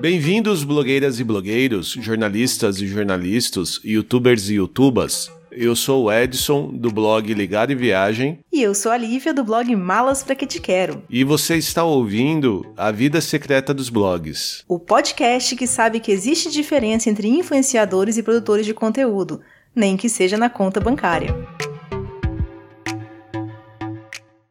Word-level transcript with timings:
Bem-vindos, 0.00 0.64
blogueiras 0.64 1.20
e 1.20 1.24
blogueiros, 1.24 1.88
jornalistas 2.00 2.80
e 2.80 2.86
jornalistas, 2.86 3.78
youtubers 3.84 4.48
e 4.48 4.54
youtubas. 4.54 5.30
Eu 5.52 5.76
sou 5.76 6.04
o 6.04 6.10
Edson, 6.12 6.70
do 6.72 6.90
blog 6.90 7.34
Ligar 7.34 7.70
e 7.70 7.74
Viagem. 7.74 8.38
E 8.50 8.62
eu 8.62 8.74
sou 8.74 8.90
a 8.90 8.96
Lívia, 8.96 9.34
do 9.34 9.44
blog 9.44 9.76
Malas 9.76 10.22
Pra 10.22 10.34
Que 10.34 10.46
Te 10.46 10.58
Quero. 10.58 11.02
E 11.10 11.22
você 11.22 11.58
está 11.58 11.84
ouvindo 11.84 12.64
A 12.78 12.90
Vida 12.90 13.20
Secreta 13.20 13.74
dos 13.74 13.90
Blogs. 13.90 14.64
O 14.66 14.78
podcast 14.78 15.54
que 15.54 15.66
sabe 15.66 16.00
que 16.00 16.10
existe 16.10 16.50
diferença 16.50 17.10
entre 17.10 17.28
influenciadores 17.28 18.16
e 18.16 18.22
produtores 18.22 18.64
de 18.64 18.72
conteúdo, 18.72 19.42
nem 19.76 19.98
que 19.98 20.08
seja 20.08 20.38
na 20.38 20.48
conta 20.48 20.80
bancária. 20.80 21.36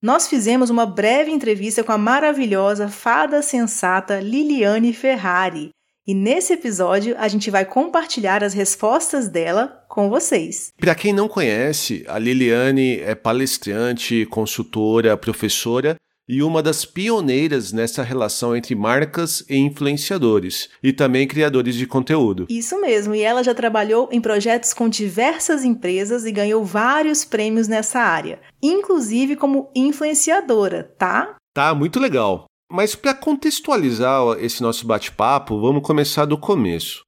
Nós 0.00 0.28
fizemos 0.28 0.70
uma 0.70 0.86
breve 0.86 1.32
entrevista 1.32 1.82
com 1.82 1.90
a 1.90 1.98
maravilhosa 1.98 2.86
fada 2.86 3.42
sensata 3.42 4.20
Liliane 4.20 4.92
Ferrari. 4.92 5.70
E 6.06 6.14
nesse 6.14 6.52
episódio 6.52 7.16
a 7.18 7.26
gente 7.26 7.50
vai 7.50 7.64
compartilhar 7.64 8.44
as 8.44 8.54
respostas 8.54 9.26
dela 9.26 9.84
com 9.88 10.08
vocês. 10.08 10.72
Para 10.78 10.94
quem 10.94 11.12
não 11.12 11.26
conhece, 11.26 12.04
a 12.06 12.20
Liliane 12.20 13.00
é 13.00 13.16
palestrante, 13.16 14.24
consultora, 14.26 15.16
professora 15.16 15.96
e 16.28 16.42
uma 16.42 16.62
das 16.62 16.84
pioneiras 16.84 17.72
nessa 17.72 18.02
relação 18.02 18.54
entre 18.54 18.74
marcas 18.74 19.42
e 19.48 19.56
influenciadores, 19.56 20.68
e 20.82 20.92
também 20.92 21.26
criadores 21.26 21.74
de 21.74 21.86
conteúdo. 21.86 22.46
Isso 22.50 22.78
mesmo, 22.80 23.14
e 23.14 23.22
ela 23.22 23.42
já 23.42 23.54
trabalhou 23.54 24.08
em 24.12 24.20
projetos 24.20 24.74
com 24.74 24.88
diversas 24.88 25.64
empresas 25.64 26.24
e 26.24 26.32
ganhou 26.32 26.64
vários 26.64 27.24
prêmios 27.24 27.66
nessa 27.66 28.00
área, 28.00 28.40
inclusive 28.62 29.36
como 29.36 29.70
influenciadora, 29.74 30.94
tá? 30.98 31.36
Tá, 31.54 31.74
muito 31.74 31.98
legal. 31.98 32.44
Mas 32.70 32.94
para 32.94 33.14
contextualizar 33.14 34.36
esse 34.40 34.62
nosso 34.62 34.86
bate-papo, 34.86 35.58
vamos 35.58 35.82
começar 35.82 36.26
do 36.26 36.36
começo. 36.36 37.00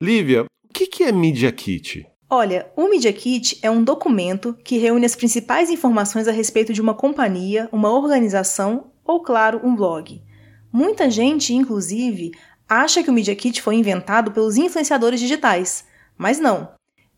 Lívia, 0.00 0.44
o 0.44 0.72
que 0.72 1.02
é 1.02 1.10
Media 1.10 1.50
Kit? 1.50 2.06
Olha, 2.30 2.70
o 2.76 2.90
Media 2.90 3.10
Kit 3.10 3.58
é 3.62 3.70
um 3.70 3.82
documento 3.82 4.54
que 4.62 4.76
reúne 4.76 5.06
as 5.06 5.16
principais 5.16 5.70
informações 5.70 6.28
a 6.28 6.30
respeito 6.30 6.74
de 6.74 6.80
uma 6.82 6.92
companhia, 6.92 7.70
uma 7.72 7.90
organização 7.90 8.90
ou, 9.02 9.22
claro, 9.22 9.62
um 9.64 9.74
blog. 9.74 10.20
Muita 10.70 11.08
gente, 11.08 11.54
inclusive, 11.54 12.32
acha 12.68 13.02
que 13.02 13.08
o 13.08 13.14
Media 13.14 13.34
Kit 13.34 13.62
foi 13.62 13.76
inventado 13.76 14.30
pelos 14.30 14.58
influenciadores 14.58 15.18
digitais, 15.18 15.86
mas 16.18 16.38
não. 16.38 16.68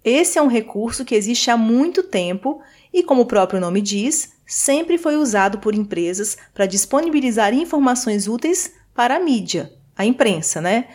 Esse 0.04 0.38
é 0.38 0.42
um 0.42 0.46
recurso 0.46 1.04
que 1.04 1.16
existe 1.16 1.50
há 1.50 1.56
muito 1.56 2.04
tempo 2.04 2.62
e, 2.92 3.02
como 3.02 3.22
o 3.22 3.26
próprio 3.26 3.58
nome 3.58 3.80
diz, 3.80 4.34
sempre 4.46 4.96
foi 4.96 5.16
usado 5.16 5.58
por 5.58 5.74
empresas 5.74 6.36
para 6.54 6.66
disponibilizar 6.66 7.52
informações 7.52 8.28
úteis 8.28 8.74
para 8.94 9.16
a 9.16 9.20
mídia, 9.20 9.72
a 9.96 10.04
imprensa, 10.04 10.60
né? 10.60 10.86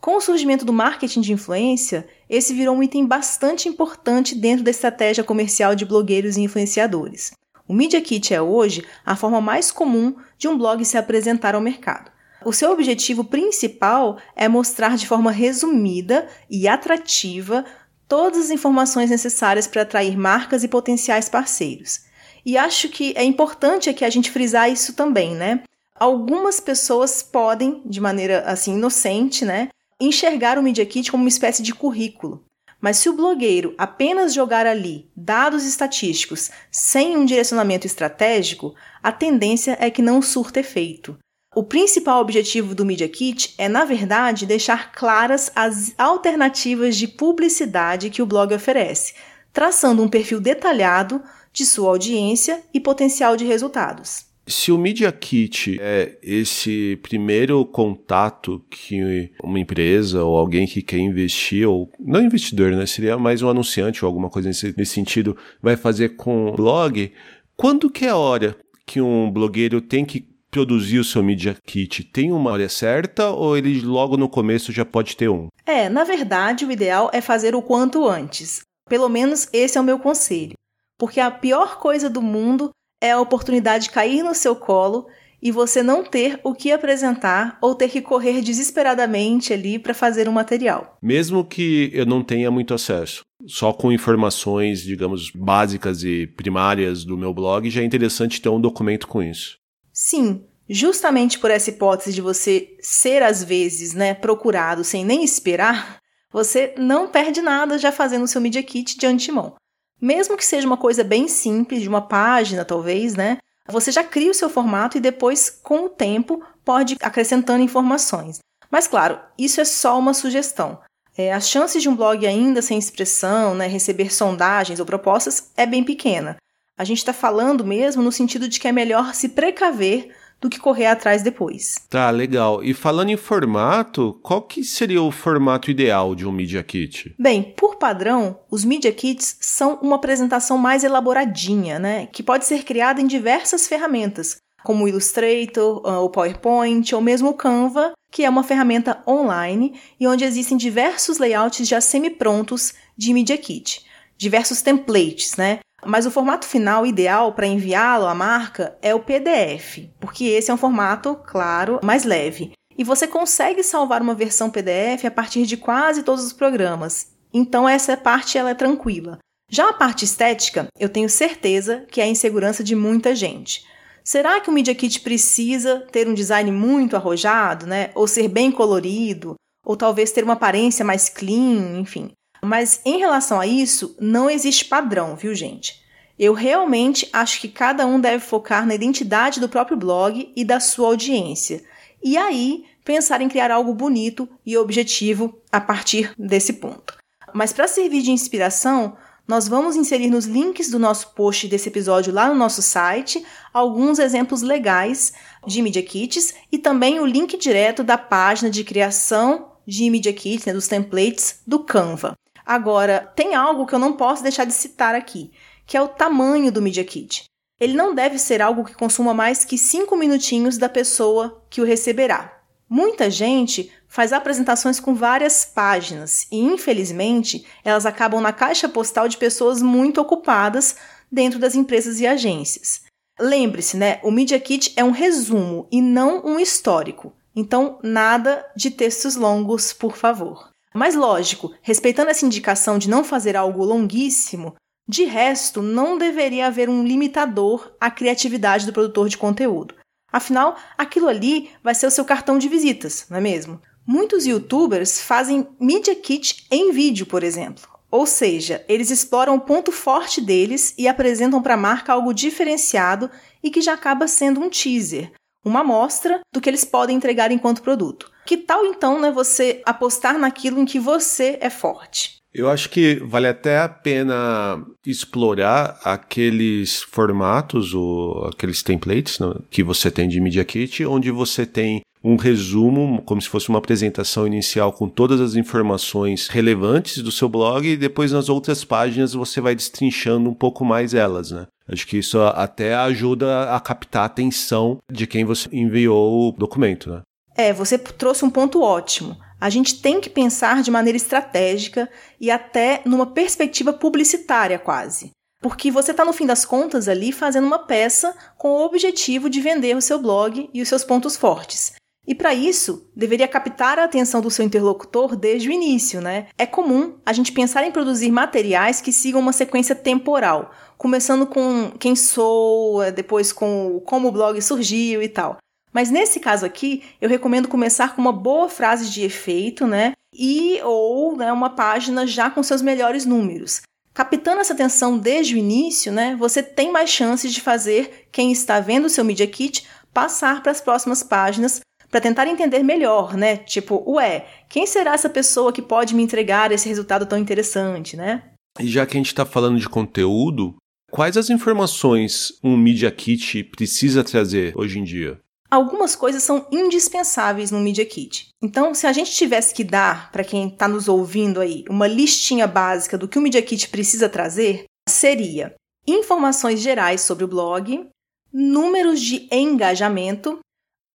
Com 0.00 0.16
o 0.16 0.20
surgimento 0.20 0.64
do 0.64 0.72
marketing 0.72 1.20
de 1.20 1.32
influência, 1.32 2.04
esse 2.32 2.54
virou 2.54 2.74
um 2.74 2.82
item 2.82 3.04
bastante 3.04 3.68
importante 3.68 4.34
dentro 4.34 4.64
da 4.64 4.70
estratégia 4.70 5.22
comercial 5.22 5.74
de 5.74 5.84
blogueiros 5.84 6.38
e 6.38 6.40
influenciadores. 6.40 7.32
O 7.68 7.74
Media 7.74 8.00
Kit 8.00 8.32
é 8.32 8.40
hoje 8.40 8.82
a 9.04 9.14
forma 9.14 9.38
mais 9.38 9.70
comum 9.70 10.16
de 10.38 10.48
um 10.48 10.56
blog 10.56 10.82
se 10.82 10.96
apresentar 10.96 11.54
ao 11.54 11.60
mercado. 11.60 12.10
O 12.42 12.50
seu 12.50 12.72
objetivo 12.72 13.22
principal 13.22 14.16
é 14.34 14.48
mostrar 14.48 14.96
de 14.96 15.06
forma 15.06 15.30
resumida 15.30 16.26
e 16.48 16.66
atrativa 16.66 17.66
todas 18.08 18.46
as 18.46 18.50
informações 18.50 19.10
necessárias 19.10 19.66
para 19.66 19.82
atrair 19.82 20.16
marcas 20.16 20.64
e 20.64 20.68
potenciais 20.68 21.28
parceiros. 21.28 22.00
E 22.46 22.56
acho 22.56 22.88
que 22.88 23.12
é 23.14 23.22
importante 23.22 23.90
aqui 23.90 24.06
a 24.06 24.10
gente 24.10 24.30
frisar 24.30 24.70
isso 24.72 24.94
também, 24.94 25.34
né? 25.34 25.64
Algumas 25.94 26.60
pessoas 26.60 27.22
podem, 27.22 27.82
de 27.84 28.00
maneira 28.00 28.40
assim 28.46 28.72
inocente, 28.72 29.44
né, 29.44 29.68
enxergar 30.06 30.58
o 30.58 30.62
Media 30.62 30.84
Kit 30.84 31.10
como 31.10 31.22
uma 31.22 31.28
espécie 31.28 31.62
de 31.62 31.74
currículo. 31.74 32.44
Mas 32.80 32.96
se 32.96 33.08
o 33.08 33.12
blogueiro 33.12 33.74
apenas 33.78 34.34
jogar 34.34 34.66
ali 34.66 35.08
dados 35.16 35.64
estatísticos 35.64 36.50
sem 36.70 37.16
um 37.16 37.24
direcionamento 37.24 37.86
estratégico, 37.86 38.74
a 39.00 39.12
tendência 39.12 39.76
é 39.80 39.88
que 39.88 40.02
não 40.02 40.20
surta 40.20 40.60
efeito. 40.60 41.16
O 41.54 41.62
principal 41.62 42.20
objetivo 42.20 42.74
do 42.74 42.84
Media 42.84 43.08
Kit 43.08 43.54
é, 43.58 43.68
na 43.68 43.84
verdade, 43.84 44.46
deixar 44.46 44.90
claras 44.90 45.52
as 45.54 45.94
alternativas 45.96 46.96
de 46.96 47.06
publicidade 47.06 48.10
que 48.10 48.22
o 48.22 48.26
blog 48.26 48.52
oferece, 48.54 49.14
traçando 49.52 50.02
um 50.02 50.08
perfil 50.08 50.40
detalhado 50.40 51.22
de 51.52 51.66
sua 51.66 51.90
audiência 51.90 52.64
e 52.72 52.80
potencial 52.80 53.36
de 53.36 53.44
resultados. 53.44 54.31
Se 54.46 54.72
o 54.72 54.78
Media 54.78 55.10
Kit 55.12 55.78
é 55.80 56.18
esse 56.22 56.98
primeiro 57.02 57.64
contato 57.64 58.64
que 58.68 59.30
uma 59.42 59.60
empresa 59.60 60.24
ou 60.24 60.36
alguém 60.36 60.66
que 60.66 60.82
quer 60.82 60.98
investir, 60.98 61.68
ou 61.68 61.90
não 61.98 62.20
investidor, 62.20 62.72
né? 62.72 62.84
Seria 62.86 63.16
mais 63.16 63.40
um 63.40 63.48
anunciante 63.48 64.04
ou 64.04 64.08
alguma 64.08 64.28
coisa 64.28 64.48
nesse, 64.48 64.74
nesse 64.76 64.94
sentido, 64.94 65.36
vai 65.60 65.76
fazer 65.76 66.10
com 66.16 66.48
o 66.48 66.56
blog, 66.56 67.12
quando 67.56 67.88
que 67.88 68.04
é 68.04 68.08
a 68.08 68.16
hora 68.16 68.56
que 68.84 69.00
um 69.00 69.30
blogueiro 69.30 69.80
tem 69.80 70.04
que 70.04 70.26
produzir 70.50 70.98
o 70.98 71.04
seu 71.04 71.22
Media 71.22 71.56
Kit? 71.66 72.04
Tem 72.04 72.30
uma 72.30 72.50
hora 72.50 72.68
certa 72.68 73.30
ou 73.30 73.56
ele 73.56 73.80
logo 73.80 74.16
no 74.16 74.28
começo 74.28 74.70
já 74.70 74.84
pode 74.84 75.16
ter 75.16 75.28
um? 75.28 75.48
É, 75.64 75.88
na 75.88 76.04
verdade, 76.04 76.66
o 76.66 76.70
ideal 76.70 77.10
é 77.12 77.20
fazer 77.20 77.54
o 77.54 77.62
quanto 77.62 78.06
antes. 78.06 78.60
Pelo 78.88 79.08
menos 79.08 79.48
esse 79.52 79.78
é 79.78 79.80
o 79.80 79.84
meu 79.84 79.98
conselho. 79.98 80.52
Porque 80.98 81.20
a 81.20 81.30
pior 81.30 81.78
coisa 81.78 82.10
do 82.10 82.20
mundo 82.20 82.70
é 83.02 83.10
a 83.10 83.20
oportunidade 83.20 83.84
de 83.84 83.90
cair 83.90 84.22
no 84.22 84.32
seu 84.32 84.54
colo 84.54 85.08
e 85.42 85.50
você 85.50 85.82
não 85.82 86.04
ter 86.04 86.38
o 86.44 86.54
que 86.54 86.70
apresentar 86.70 87.58
ou 87.60 87.74
ter 87.74 87.88
que 87.88 88.00
correr 88.00 88.40
desesperadamente 88.40 89.52
ali 89.52 89.76
para 89.76 89.92
fazer 89.92 90.28
um 90.28 90.32
material. 90.32 90.96
Mesmo 91.02 91.44
que 91.44 91.90
eu 91.92 92.06
não 92.06 92.22
tenha 92.22 92.48
muito 92.48 92.72
acesso, 92.72 93.22
só 93.44 93.72
com 93.72 93.90
informações, 93.90 94.82
digamos, 94.82 95.32
básicas 95.34 96.04
e 96.04 96.28
primárias 96.28 97.04
do 97.04 97.18
meu 97.18 97.34
blog, 97.34 97.68
já 97.68 97.82
é 97.82 97.84
interessante 97.84 98.40
ter 98.40 98.48
um 98.48 98.60
documento 98.60 99.08
com 99.08 99.20
isso. 99.20 99.58
Sim, 99.92 100.44
justamente 100.70 101.40
por 101.40 101.50
essa 101.50 101.70
hipótese 101.70 102.14
de 102.14 102.20
você 102.20 102.76
ser 102.80 103.20
às 103.24 103.42
vezes, 103.42 103.94
né, 103.94 104.14
procurado 104.14 104.84
sem 104.84 105.04
nem 105.04 105.24
esperar, 105.24 105.98
você 106.32 106.72
não 106.78 107.08
perde 107.08 107.42
nada 107.42 107.78
já 107.78 107.90
fazendo 107.90 108.22
o 108.22 108.28
seu 108.28 108.40
Media 108.40 108.62
Kit 108.62 108.96
de 108.96 109.06
antemão. 109.06 109.56
Mesmo 110.02 110.36
que 110.36 110.44
seja 110.44 110.66
uma 110.66 110.76
coisa 110.76 111.04
bem 111.04 111.28
simples, 111.28 111.80
de 111.80 111.88
uma 111.88 112.02
página 112.02 112.64
talvez, 112.64 113.14
né? 113.14 113.38
Você 113.68 113.92
já 113.92 114.02
cria 114.02 114.32
o 114.32 114.34
seu 114.34 114.50
formato 114.50 114.96
e 114.96 115.00
depois, 115.00 115.48
com 115.48 115.84
o 115.84 115.88
tempo, 115.88 116.42
pode 116.64 116.96
acrescentando 117.00 117.62
informações. 117.62 118.40
Mas 118.68 118.88
claro, 118.88 119.20
isso 119.38 119.60
é 119.60 119.64
só 119.64 119.96
uma 119.96 120.12
sugestão. 120.12 120.80
É, 121.16 121.32
as 121.32 121.48
chances 121.48 121.80
de 121.80 121.88
um 121.88 121.94
blog 121.94 122.26
ainda 122.26 122.60
sem 122.60 122.76
expressão, 122.76 123.54
né, 123.54 123.68
receber 123.68 124.12
sondagens 124.12 124.80
ou 124.80 124.86
propostas 124.86 125.52
é 125.56 125.66
bem 125.66 125.84
pequena. 125.84 126.36
A 126.76 126.82
gente 126.82 126.98
está 126.98 127.12
falando 127.12 127.64
mesmo 127.64 128.02
no 128.02 128.10
sentido 128.10 128.48
de 128.48 128.58
que 128.58 128.66
é 128.66 128.72
melhor 128.72 129.14
se 129.14 129.28
precaver 129.28 130.12
do 130.42 130.50
que 130.50 130.58
correr 130.58 130.86
atrás 130.86 131.22
depois. 131.22 131.76
Tá, 131.88 132.10
legal. 132.10 132.62
E 132.64 132.74
falando 132.74 133.10
em 133.10 133.16
formato, 133.16 134.18
qual 134.22 134.42
que 134.42 134.64
seria 134.64 135.00
o 135.00 135.12
formato 135.12 135.70
ideal 135.70 136.16
de 136.16 136.26
um 136.26 136.32
Media 136.32 136.62
Kit? 136.64 137.14
Bem, 137.16 137.54
por 137.56 137.76
padrão, 137.76 138.40
os 138.50 138.64
Media 138.64 138.92
Kits 138.92 139.36
são 139.40 139.78
uma 139.80 139.96
apresentação 139.96 140.58
mais 140.58 140.82
elaboradinha, 140.82 141.78
né, 141.78 142.06
que 142.06 142.22
pode 142.22 142.44
ser 142.44 142.64
criada 142.64 143.00
em 143.00 143.06
diversas 143.06 143.68
ferramentas, 143.68 144.36
como 144.64 144.84
o 144.84 144.88
Illustrator, 144.88 145.80
ah, 145.84 146.00
o 146.00 146.10
PowerPoint 146.10 146.92
ou 146.94 147.00
mesmo 147.00 147.30
o 147.30 147.34
Canva, 147.34 147.92
que 148.10 148.24
é 148.24 148.28
uma 148.28 148.42
ferramenta 148.42 149.02
online 149.06 149.80
e 149.98 150.06
onde 150.06 150.24
existem 150.24 150.56
diversos 150.56 151.18
layouts 151.18 151.66
já 151.66 151.80
semi-prontos 151.80 152.74
de 152.96 153.14
Media 153.14 153.38
Kit, 153.38 153.84
diversos 154.18 154.60
templates, 154.60 155.36
né? 155.36 155.60
Mas 155.84 156.06
o 156.06 156.10
formato 156.10 156.46
final 156.46 156.86
ideal 156.86 157.32
para 157.32 157.46
enviá-lo 157.46 158.06
à 158.06 158.14
marca 158.14 158.76
é 158.80 158.94
o 158.94 159.00
PDF, 159.00 159.88
porque 159.98 160.24
esse 160.24 160.50
é 160.50 160.54
um 160.54 160.58
formato, 160.58 161.16
claro, 161.26 161.80
mais 161.82 162.04
leve. 162.04 162.52
E 162.78 162.84
você 162.84 163.06
consegue 163.06 163.62
salvar 163.62 164.00
uma 164.00 164.14
versão 164.14 164.50
PDF 164.50 165.04
a 165.06 165.10
partir 165.10 165.44
de 165.44 165.56
quase 165.56 166.02
todos 166.02 166.24
os 166.24 166.32
programas. 166.32 167.12
Então 167.32 167.68
essa 167.68 167.96
parte 167.96 168.38
ela 168.38 168.50
é 168.50 168.54
tranquila. 168.54 169.18
Já 169.50 169.68
a 169.68 169.72
parte 169.74 170.04
estética, 170.04 170.66
eu 170.78 170.88
tenho 170.88 171.08
certeza 171.08 171.84
que 171.90 172.00
é 172.00 172.04
a 172.04 172.08
insegurança 172.08 172.64
de 172.64 172.74
muita 172.74 173.14
gente. 173.14 173.66
Será 174.04 174.40
que 174.40 174.48
o 174.48 174.52
Media 174.52 174.74
Kit 174.74 175.00
precisa 175.00 175.86
ter 175.92 176.08
um 176.08 176.14
design 176.14 176.50
muito 176.50 176.96
arrojado, 176.96 177.66
né? 177.66 177.90
Ou 177.94 178.06
ser 178.08 178.28
bem 178.28 178.50
colorido, 178.50 179.34
ou 179.64 179.76
talvez 179.76 180.10
ter 180.10 180.24
uma 180.24 180.32
aparência 180.32 180.84
mais 180.84 181.08
clean, 181.08 181.78
enfim. 181.78 182.10
Mas 182.44 182.80
em 182.84 182.98
relação 182.98 183.40
a 183.40 183.46
isso, 183.46 183.96
não 184.00 184.28
existe 184.28 184.64
padrão, 184.64 185.14
viu, 185.14 185.34
gente? 185.34 185.80
Eu 186.18 186.32
realmente 186.32 187.08
acho 187.12 187.40
que 187.40 187.48
cada 187.48 187.86
um 187.86 188.00
deve 188.00 188.24
focar 188.24 188.66
na 188.66 188.74
identidade 188.74 189.40
do 189.40 189.48
próprio 189.48 189.76
blog 189.76 190.32
e 190.34 190.44
da 190.44 190.60
sua 190.60 190.88
audiência. 190.88 191.62
E 192.02 192.16
aí, 192.16 192.64
pensar 192.84 193.20
em 193.20 193.28
criar 193.28 193.50
algo 193.50 193.72
bonito 193.72 194.28
e 194.44 194.56
objetivo 194.56 195.40
a 195.50 195.60
partir 195.60 196.12
desse 196.18 196.54
ponto. 196.54 196.98
Mas 197.32 197.52
para 197.52 197.68
servir 197.68 198.02
de 198.02 198.10
inspiração, 198.10 198.96
nós 199.26 199.46
vamos 199.48 199.76
inserir 199.76 200.10
nos 200.10 200.26
links 200.26 200.68
do 200.68 200.78
nosso 200.78 201.14
post 201.14 201.46
desse 201.48 201.68
episódio 201.68 202.12
lá 202.12 202.28
no 202.28 202.34
nosso 202.34 202.60
site 202.60 203.24
alguns 203.54 203.98
exemplos 203.98 204.42
legais 204.42 205.12
de 205.46 205.62
Media 205.62 205.82
Kits 205.82 206.34
e 206.50 206.58
também 206.58 207.00
o 207.00 207.06
link 207.06 207.38
direto 207.38 207.84
da 207.84 207.96
página 207.96 208.50
de 208.50 208.64
criação 208.64 209.52
de 209.66 209.88
Media 209.90 210.12
Kits, 210.12 210.44
né, 210.44 210.52
dos 210.52 210.66
templates 210.66 211.40
do 211.46 211.60
Canva. 211.60 212.14
Agora, 212.44 213.12
tem 213.14 213.34
algo 213.34 213.66
que 213.66 213.74
eu 213.74 213.78
não 213.78 213.92
posso 213.92 214.22
deixar 214.22 214.44
de 214.44 214.52
citar 214.52 214.94
aqui, 214.94 215.30
que 215.66 215.76
é 215.76 215.82
o 215.82 215.88
tamanho 215.88 216.50
do 216.50 216.62
Media 216.62 216.84
Kit. 216.84 217.24
Ele 217.60 217.74
não 217.74 217.94
deve 217.94 218.18
ser 218.18 218.42
algo 218.42 218.64
que 218.64 218.74
consuma 218.74 219.14
mais 219.14 219.44
que 219.44 219.56
5 219.56 219.96
minutinhos 219.96 220.58
da 220.58 220.68
pessoa 220.68 221.44
que 221.48 221.60
o 221.60 221.64
receberá. 221.64 222.40
Muita 222.68 223.10
gente 223.10 223.70
faz 223.86 224.12
apresentações 224.12 224.80
com 224.80 224.94
várias 224.94 225.44
páginas 225.44 226.26
e, 226.32 226.40
infelizmente, 226.40 227.46
elas 227.62 227.84
acabam 227.84 228.20
na 228.20 228.32
caixa 228.32 228.68
postal 228.68 229.06
de 229.06 229.18
pessoas 229.18 229.60
muito 229.60 230.00
ocupadas 230.00 230.76
dentro 231.10 231.38
das 231.38 231.54
empresas 231.54 232.00
e 232.00 232.06
agências. 232.06 232.80
Lembre-se, 233.20 233.76
né? 233.76 234.00
O 234.02 234.10
Media 234.10 234.40
Kit 234.40 234.72
é 234.74 234.82
um 234.82 234.90
resumo 234.90 235.68
e 235.70 235.82
não 235.82 236.24
um 236.24 236.40
histórico. 236.40 237.12
Então, 237.36 237.78
nada 237.82 238.44
de 238.56 238.70
textos 238.70 239.16
longos, 239.16 239.72
por 239.72 239.96
favor. 239.96 240.51
Mas 240.74 240.94
lógico, 240.94 241.52
respeitando 241.60 242.10
essa 242.10 242.24
indicação 242.24 242.78
de 242.78 242.88
não 242.88 243.04
fazer 243.04 243.36
algo 243.36 243.64
longuíssimo, 243.64 244.54
de 244.88 245.04
resto, 245.04 245.62
não 245.62 245.96
deveria 245.96 246.46
haver 246.46 246.68
um 246.68 246.84
limitador 246.84 247.72
à 247.80 247.90
criatividade 247.90 248.66
do 248.66 248.72
produtor 248.72 249.08
de 249.08 249.18
conteúdo. 249.18 249.74
Afinal, 250.12 250.56
aquilo 250.76 251.08
ali 251.08 251.50
vai 251.62 251.74
ser 251.74 251.86
o 251.86 251.90
seu 251.90 252.04
cartão 252.04 252.38
de 252.38 252.48
visitas, 252.48 253.06
não 253.08 253.18
é 253.18 253.20
mesmo? 253.20 253.60
Muitos 253.86 254.26
youtubers 254.26 255.00
fazem 255.00 255.48
media 255.58 255.94
kit 255.94 256.46
em 256.50 256.70
vídeo, 256.70 257.06
por 257.06 257.22
exemplo. 257.22 257.66
Ou 257.90 258.06
seja, 258.06 258.64
eles 258.68 258.90
exploram 258.90 259.34
o 259.34 259.40
ponto 259.40 259.70
forte 259.70 260.20
deles 260.20 260.74
e 260.78 260.88
apresentam 260.88 261.42
para 261.42 261.54
a 261.54 261.58
marca 261.58 261.92
algo 261.92 262.14
diferenciado 262.14 263.10
e 263.42 263.50
que 263.50 263.60
já 263.60 263.74
acaba 263.74 264.08
sendo 264.08 264.40
um 264.40 264.48
teaser, 264.48 265.12
uma 265.44 265.60
amostra 265.60 266.20
do 266.32 266.40
que 266.40 266.48
eles 266.48 266.64
podem 266.64 266.96
entregar 266.96 267.30
enquanto 267.30 267.62
produto. 267.62 268.10
Que 268.24 268.36
tal 268.36 268.64
então 268.64 269.00
né, 269.00 269.10
você 269.10 269.60
apostar 269.66 270.18
naquilo 270.18 270.60
em 270.60 270.64
que 270.64 270.78
você 270.78 271.38
é 271.40 271.50
forte? 271.50 272.22
Eu 272.32 272.48
acho 272.48 272.70
que 272.70 272.94
vale 273.04 273.28
até 273.28 273.58
a 273.58 273.68
pena 273.68 274.64
explorar 274.86 275.78
aqueles 275.84 276.80
formatos 276.82 277.74
ou 277.74 278.26
aqueles 278.26 278.62
templates 278.62 279.18
né, 279.18 279.34
que 279.50 279.62
você 279.62 279.90
tem 279.90 280.08
de 280.08 280.18
Media 280.18 280.44
Kit, 280.44 280.86
onde 280.86 281.10
você 281.10 281.44
tem 281.44 281.82
um 282.02 282.16
resumo, 282.16 283.02
como 283.02 283.20
se 283.20 283.28
fosse 283.28 283.48
uma 283.48 283.58
apresentação 283.58 284.26
inicial 284.26 284.72
com 284.72 284.88
todas 284.88 285.20
as 285.20 285.36
informações 285.36 286.28
relevantes 286.28 286.98
do 287.02 287.12
seu 287.12 287.28
blog 287.28 287.68
e 287.68 287.76
depois 287.76 288.10
nas 288.10 288.28
outras 288.28 288.64
páginas 288.64 289.12
você 289.12 289.40
vai 289.40 289.54
destrinchando 289.54 290.28
um 290.28 290.34
pouco 290.34 290.64
mais 290.64 290.94
elas, 290.94 291.30
né? 291.30 291.46
Acho 291.68 291.86
que 291.86 291.98
isso 291.98 292.20
até 292.20 292.74
ajuda 292.74 293.54
a 293.54 293.60
captar 293.60 294.02
a 294.02 294.06
atenção 294.06 294.78
de 294.90 295.06
quem 295.06 295.24
você 295.24 295.48
enviou 295.52 296.28
o 296.28 296.32
documento, 296.32 296.90
né? 296.90 297.02
É, 297.36 297.52
você 297.52 297.78
trouxe 297.78 298.24
um 298.24 298.30
ponto 298.30 298.60
ótimo. 298.60 299.16
A 299.40 299.48
gente 299.50 299.80
tem 299.80 300.00
que 300.00 300.10
pensar 300.10 300.62
de 300.62 300.70
maneira 300.70 300.96
estratégica 300.96 301.88
e 302.20 302.30
até 302.30 302.82
numa 302.84 303.06
perspectiva 303.06 303.72
publicitária 303.72 304.58
quase. 304.58 305.10
Porque 305.40 305.70
você 305.70 305.90
está, 305.90 306.04
no 306.04 306.12
fim 306.12 306.26
das 306.26 306.44
contas, 306.44 306.88
ali 306.88 307.10
fazendo 307.10 307.46
uma 307.46 307.58
peça 307.58 308.14
com 308.38 308.50
o 308.50 308.64
objetivo 308.64 309.28
de 309.28 309.40
vender 309.40 309.76
o 309.76 309.82
seu 309.82 309.98
blog 309.98 310.48
e 310.54 310.62
os 310.62 310.68
seus 310.68 310.84
pontos 310.84 311.16
fortes. 311.16 311.72
E 312.06 312.14
para 312.14 312.34
isso, 312.34 312.90
deveria 312.96 313.28
captar 313.28 313.78
a 313.78 313.84
atenção 313.84 314.20
do 314.20 314.30
seu 314.30 314.44
interlocutor 314.44 315.14
desde 315.14 315.48
o 315.48 315.52
início, 315.52 316.00
né? 316.00 316.26
É 316.36 316.44
comum 316.44 316.96
a 317.06 317.12
gente 317.12 317.30
pensar 317.30 317.64
em 317.64 317.70
produzir 317.70 318.10
materiais 318.10 318.80
que 318.80 318.92
sigam 318.92 319.20
uma 319.20 319.32
sequência 319.32 319.74
temporal, 319.74 320.50
começando 320.76 321.26
com 321.26 321.70
quem 321.78 321.94
sou, 321.94 322.90
depois 322.90 323.32
com 323.32 323.80
como 323.86 324.08
o 324.08 324.12
blog 324.12 324.40
surgiu 324.42 325.00
e 325.00 325.08
tal. 325.08 325.36
Mas 325.72 325.90
nesse 325.90 326.18
caso 326.18 326.44
aqui, 326.44 326.82
eu 327.00 327.08
recomendo 327.08 327.48
começar 327.48 327.94
com 327.94 328.02
uma 328.02 328.12
boa 328.12 328.48
frase 328.48 328.90
de 328.90 329.02
efeito, 329.02 329.66
né? 329.66 329.92
E 330.12 330.60
ou 330.62 331.16
né, 331.16 331.32
uma 331.32 331.50
página 331.50 332.06
já 332.06 332.28
com 332.28 332.42
seus 332.42 332.60
melhores 332.60 333.06
números. 333.06 333.62
Captando 333.94 334.40
essa 334.40 334.54
atenção 334.54 334.98
desde 334.98 335.34
o 335.34 335.38
início, 335.38 335.92
né, 335.92 336.16
você 336.18 336.42
tem 336.42 336.72
mais 336.72 336.90
chances 336.90 337.32
de 337.32 337.40
fazer 337.40 338.08
quem 338.10 338.32
está 338.32 338.58
vendo 338.58 338.86
o 338.86 338.90
seu 338.90 339.04
Media 339.04 339.26
Kit 339.26 339.66
passar 339.92 340.42
para 340.42 340.50
as 340.50 340.60
próximas 340.60 341.02
páginas 341.02 341.60
para 341.92 342.00
tentar 342.00 342.26
entender 342.26 342.62
melhor, 342.62 343.14
né? 343.14 343.36
Tipo, 343.36 343.84
ué, 343.86 344.26
quem 344.48 344.66
será 344.66 344.94
essa 344.94 345.10
pessoa 345.10 345.52
que 345.52 345.60
pode 345.60 345.94
me 345.94 346.02
entregar 346.02 346.50
esse 346.50 346.66
resultado 346.66 347.04
tão 347.04 347.18
interessante, 347.18 347.96
né? 347.96 348.22
E 348.58 348.66
já 348.66 348.86
que 348.86 348.96
a 348.96 348.98
gente 348.98 349.08
está 349.08 349.26
falando 349.26 349.60
de 349.60 349.68
conteúdo, 349.68 350.56
quais 350.90 351.18
as 351.18 351.28
informações 351.28 352.32
um 352.42 352.56
Media 352.56 352.90
Kit 352.90 353.44
precisa 353.44 354.02
trazer 354.02 354.54
hoje 354.56 354.78
em 354.78 354.84
dia? 354.84 355.20
algumas 355.52 355.94
coisas 355.94 356.22
são 356.22 356.46
indispensáveis 356.50 357.50
no 357.50 357.60
Media 357.60 357.84
Kit. 357.84 358.28
Então, 358.42 358.72
se 358.72 358.86
a 358.86 358.92
gente 358.92 359.12
tivesse 359.12 359.54
que 359.54 359.62
dar 359.62 360.10
para 360.10 360.24
quem 360.24 360.48
está 360.48 360.66
nos 360.66 360.88
ouvindo 360.88 361.42
aí 361.42 361.62
uma 361.68 361.86
listinha 361.86 362.46
básica 362.46 362.96
do 362.96 363.06
que 363.06 363.18
o 363.18 363.20
Media 363.20 363.42
Kit 363.42 363.68
precisa 363.68 364.08
trazer, 364.08 364.64
seria 364.88 365.54
informações 365.86 366.58
gerais 366.58 367.02
sobre 367.02 367.24
o 367.24 367.28
blog, 367.28 367.86
números 368.32 368.98
de 368.98 369.28
engajamento, 369.30 370.38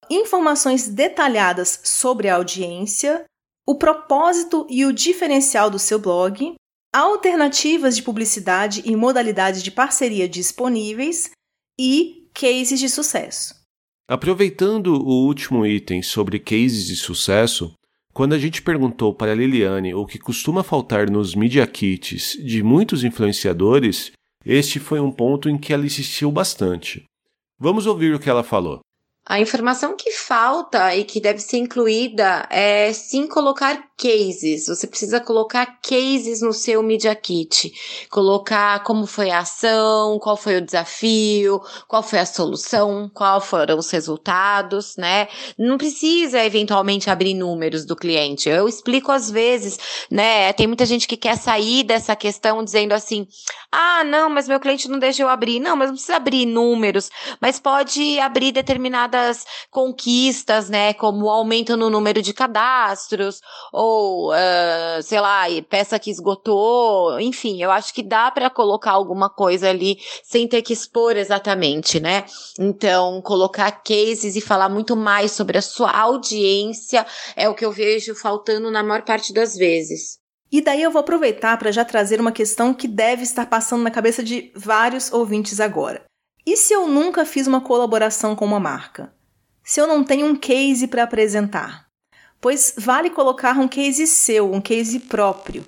informações 0.09 0.87
detalhadas 0.87 1.79
sobre 1.83 2.29
a 2.29 2.35
audiência, 2.35 3.25
o 3.67 3.75
propósito 3.75 4.65
e 4.69 4.85
o 4.85 4.93
diferencial 4.93 5.69
do 5.69 5.77
seu 5.79 5.99
blog, 5.99 6.55
alternativas 6.93 7.95
de 7.95 8.03
publicidade 8.03 8.81
e 8.85 8.95
modalidades 8.95 9.61
de 9.61 9.71
parceria 9.71 10.27
disponíveis 10.27 11.31
e 11.79 12.29
cases 12.33 12.79
de 12.79 12.89
sucesso. 12.89 13.55
Aproveitando 14.09 14.95
o 14.95 15.25
último 15.25 15.65
item 15.65 16.01
sobre 16.01 16.39
cases 16.39 16.85
de 16.85 16.95
sucesso, 16.95 17.73
quando 18.13 18.33
a 18.33 18.39
gente 18.39 18.61
perguntou 18.61 19.13
para 19.13 19.33
a 19.33 19.35
Liliane 19.35 19.93
o 19.93 20.05
que 20.05 20.17
costuma 20.17 20.63
faltar 20.63 21.09
nos 21.09 21.35
media 21.35 21.67
kits 21.67 22.37
de 22.43 22.63
muitos 22.63 23.03
influenciadores, 23.03 24.11
este 24.45 24.79
foi 24.79 24.99
um 24.99 25.11
ponto 25.11 25.49
em 25.49 25.57
que 25.57 25.73
ela 25.73 25.85
insistiu 25.85 26.31
bastante. 26.31 27.03
Vamos 27.59 27.85
ouvir 27.85 28.15
o 28.15 28.19
que 28.19 28.29
ela 28.29 28.43
falou. 28.43 28.79
A 29.29 29.41
informação 29.41 29.93
que 29.97 30.09
falta 30.11 30.95
e 30.95 31.03
que 31.03 31.19
deve 31.19 31.39
ser 31.39 31.57
incluída 31.57 32.47
é 32.49 32.93
sim 32.93 33.27
colocar 33.27 33.83
cases. 33.97 34.67
Você 34.67 34.87
precisa 34.87 35.19
colocar 35.19 35.65
cases 35.81 36.41
no 36.41 36.53
seu 36.53 36.81
Media 36.81 37.13
Kit. 37.13 37.73
Colocar 38.09 38.83
como 38.83 39.05
foi 39.05 39.31
a 39.31 39.39
ação, 39.39 40.17
qual 40.19 40.37
foi 40.37 40.57
o 40.57 40.61
desafio, 40.61 41.59
qual 41.89 42.03
foi 42.03 42.19
a 42.19 42.25
solução, 42.25 43.11
qual 43.13 43.41
foram 43.41 43.77
os 43.77 43.89
resultados, 43.89 44.95
né? 44.95 45.27
Não 45.57 45.77
precisa 45.77 46.45
eventualmente 46.45 47.09
abrir 47.09 47.33
números 47.33 47.85
do 47.85 47.95
cliente. 47.97 48.47
Eu 48.47 48.69
explico 48.69 49.11
às 49.11 49.29
vezes, 49.29 49.77
né? 50.09 50.53
Tem 50.53 50.67
muita 50.67 50.85
gente 50.85 51.07
que 51.07 51.17
quer 51.17 51.35
sair 51.35 51.83
dessa 51.83 52.15
questão 52.15 52.63
dizendo 52.63 52.93
assim: 52.93 53.27
ah, 53.71 54.05
não, 54.05 54.29
mas 54.29 54.47
meu 54.47 54.59
cliente 54.59 54.87
não 54.87 54.99
deixa 54.99 55.21
eu 55.21 55.27
abrir. 55.27 55.59
Não, 55.59 55.75
mas 55.75 55.87
não 55.87 55.95
precisa 55.95 56.15
abrir 56.15 56.45
números, 56.45 57.09
mas 57.41 57.59
pode 57.59 58.19
abrir 58.19 58.51
determinada 58.51 59.16
conquistas, 59.69 60.69
né, 60.69 60.93
como 60.93 61.29
aumento 61.29 61.75
no 61.75 61.89
número 61.89 62.21
de 62.21 62.33
cadastros, 62.33 63.39
ou, 63.71 64.31
uh, 64.31 65.01
sei 65.01 65.19
lá, 65.19 65.43
peça 65.69 65.99
que 65.99 66.09
esgotou, 66.09 67.19
enfim, 67.19 67.61
eu 67.61 67.71
acho 67.71 67.93
que 67.93 68.03
dá 68.03 68.31
para 68.31 68.49
colocar 68.49 68.91
alguma 68.91 69.29
coisa 69.29 69.69
ali 69.69 69.97
sem 70.23 70.47
ter 70.47 70.61
que 70.61 70.73
expor 70.73 71.15
exatamente, 71.17 71.99
né? 71.99 72.25
Então, 72.59 73.21
colocar 73.21 73.71
cases 73.71 74.35
e 74.35 74.41
falar 74.41 74.69
muito 74.69 74.95
mais 74.95 75.31
sobre 75.31 75.57
a 75.57 75.61
sua 75.61 75.91
audiência 75.91 77.05
é 77.35 77.47
o 77.49 77.55
que 77.55 77.65
eu 77.65 77.71
vejo 77.71 78.15
faltando 78.15 78.71
na 78.71 78.83
maior 78.83 79.03
parte 79.03 79.33
das 79.33 79.55
vezes. 79.55 80.17
E 80.51 80.61
daí 80.61 80.81
eu 80.81 80.91
vou 80.91 81.01
aproveitar 81.01 81.57
para 81.57 81.71
já 81.71 81.83
trazer 81.83 82.21
uma 82.21 82.31
questão 82.31 82.73
que 82.73 82.87
deve 82.87 83.23
estar 83.23 83.45
passando 83.47 83.83
na 83.83 83.91
cabeça 83.91 84.23
de 84.23 84.51
vários 84.55 85.11
ouvintes 85.11 85.59
agora. 85.59 86.06
E 86.47 86.55
se 86.55 86.73
eu 86.73 86.87
nunca 86.87 87.25
fiz 87.25 87.45
uma 87.45 87.59
colaboração 87.59 88.33
com 88.33 88.45
uma 88.45 88.57
marca? 88.57 89.13
Se 89.65 89.81
eu 89.81 89.85
não 89.85 90.01
tenho 90.01 90.25
um 90.25 90.33
case 90.33 90.87
para 90.87 91.03
apresentar? 91.03 91.89
Pois 92.39 92.73
vale 92.77 93.09
colocar 93.09 93.59
um 93.59 93.67
case 93.67 94.07
seu, 94.07 94.53
um 94.53 94.61
case 94.61 94.97
próprio. 94.97 95.65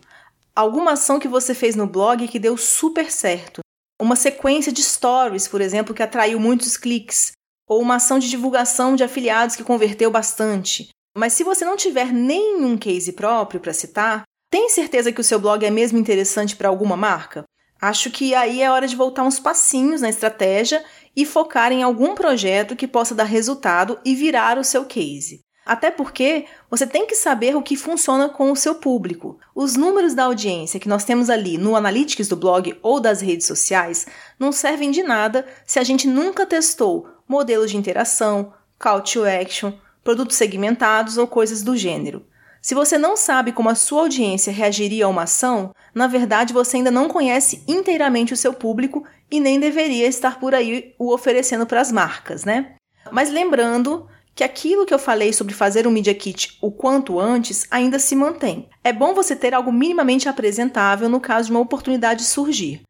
Alguma 0.55 0.93
ação 0.93 1.19
que 1.19 1.27
você 1.27 1.53
fez 1.53 1.75
no 1.75 1.85
blog 1.85 2.25
que 2.29 2.39
deu 2.39 2.55
super 2.55 3.11
certo. 3.11 3.59
Uma 4.01 4.15
sequência 4.15 4.71
de 4.71 4.81
stories, 4.81 5.49
por 5.49 5.59
exemplo, 5.59 5.93
que 5.93 6.01
atraiu 6.01 6.39
muitos 6.39 6.77
cliques. 6.77 7.33
Ou 7.67 7.81
uma 7.81 7.95
ação 7.95 8.17
de 8.17 8.29
divulgação 8.29 8.95
de 8.95 9.03
afiliados 9.03 9.57
que 9.57 9.65
converteu 9.65 10.09
bastante. 10.09 10.87
Mas 11.13 11.33
se 11.33 11.43
você 11.43 11.65
não 11.65 11.75
tiver 11.75 12.13
nenhum 12.13 12.77
case 12.77 13.11
próprio 13.11 13.59
para 13.59 13.73
citar, 13.73 14.23
tem 14.49 14.69
certeza 14.69 15.11
que 15.11 15.19
o 15.19 15.25
seu 15.25 15.41
blog 15.41 15.65
é 15.65 15.69
mesmo 15.69 15.99
interessante 15.99 16.55
para 16.55 16.69
alguma 16.69 16.95
marca? 16.95 17.43
Acho 17.81 18.11
que 18.11 18.35
aí 18.35 18.61
é 18.61 18.69
hora 18.69 18.87
de 18.87 18.95
voltar 18.95 19.23
uns 19.23 19.39
passinhos 19.39 20.01
na 20.01 20.09
estratégia 20.09 20.83
e 21.15 21.25
focar 21.25 21.71
em 21.71 21.81
algum 21.81 22.13
projeto 22.13 22.75
que 22.75 22.87
possa 22.87 23.15
dar 23.15 23.23
resultado 23.23 23.99
e 24.03 24.13
virar 24.15 24.57
o 24.57 24.63
seu 24.63 24.85
case. 24.85 25.41
Até 25.65 25.91
porque 25.91 26.45
você 26.69 26.87
tem 26.87 27.05
que 27.05 27.15
saber 27.15 27.55
o 27.55 27.61
que 27.61 27.75
funciona 27.75 28.27
com 28.27 28.51
o 28.51 28.55
seu 28.55 28.75
público. 28.75 29.37
Os 29.53 29.75
números 29.75 30.15
da 30.15 30.23
audiência 30.23 30.79
que 30.79 30.89
nós 30.89 31.03
temos 31.03 31.29
ali 31.29 31.59
no 31.59 31.75
Analytics 31.75 32.27
do 32.27 32.35
blog 32.35 32.77
ou 32.81 32.99
das 32.99 33.21
redes 33.21 33.45
sociais 33.45 34.07
não 34.39 34.51
servem 34.51 34.89
de 34.89 35.03
nada 35.03 35.45
se 35.65 35.77
a 35.77 35.83
gente 35.83 36.07
nunca 36.07 36.45
testou 36.45 37.07
modelos 37.27 37.69
de 37.69 37.77
interação, 37.77 38.51
call 38.79 39.01
to 39.01 39.23
action, 39.23 39.71
produtos 40.03 40.37
segmentados 40.37 41.17
ou 41.17 41.27
coisas 41.27 41.61
do 41.61 41.77
gênero. 41.77 42.25
Se 42.61 42.75
você 42.75 42.97
não 42.97 43.15
sabe 43.15 43.51
como 43.51 43.69
a 43.69 43.75
sua 43.75 44.01
audiência 44.01 44.51
reagiria 44.51 45.05
a 45.05 45.09
uma 45.09 45.23
ação, 45.23 45.71
na 45.93 46.07
verdade 46.07 46.53
você 46.53 46.77
ainda 46.77 46.91
não 46.91 47.07
conhece 47.07 47.63
inteiramente 47.67 48.33
o 48.33 48.37
seu 48.37 48.53
público 48.53 49.05
e 49.31 49.39
nem 49.39 49.59
deveria 49.59 50.07
estar 50.07 50.39
por 50.39 50.53
aí 50.53 50.93
o 50.99 51.13
oferecendo 51.13 51.65
para 51.65 51.81
as 51.81 51.91
marcas, 51.91 52.43
né? 52.43 52.75
Mas 53.11 53.29
lembrando 53.29 54.07
que 54.35 54.43
aquilo 54.43 54.85
que 54.85 54.93
eu 54.93 54.99
falei 54.99 55.33
sobre 55.33 55.53
fazer 55.53 55.87
um 55.87 55.91
Media 55.91 56.13
Kit 56.13 56.57
o 56.61 56.71
quanto 56.71 57.19
antes 57.19 57.67
ainda 57.69 57.99
se 57.99 58.15
mantém. 58.15 58.69
É 58.83 58.93
bom 58.93 59.13
você 59.13 59.35
ter 59.35 59.53
algo 59.53 59.71
minimamente 59.71 60.29
apresentável 60.29 61.09
no 61.09 61.19
caso 61.19 61.47
de 61.47 61.51
uma 61.51 61.59
oportunidade 61.59 62.23
surgir. 62.23 62.81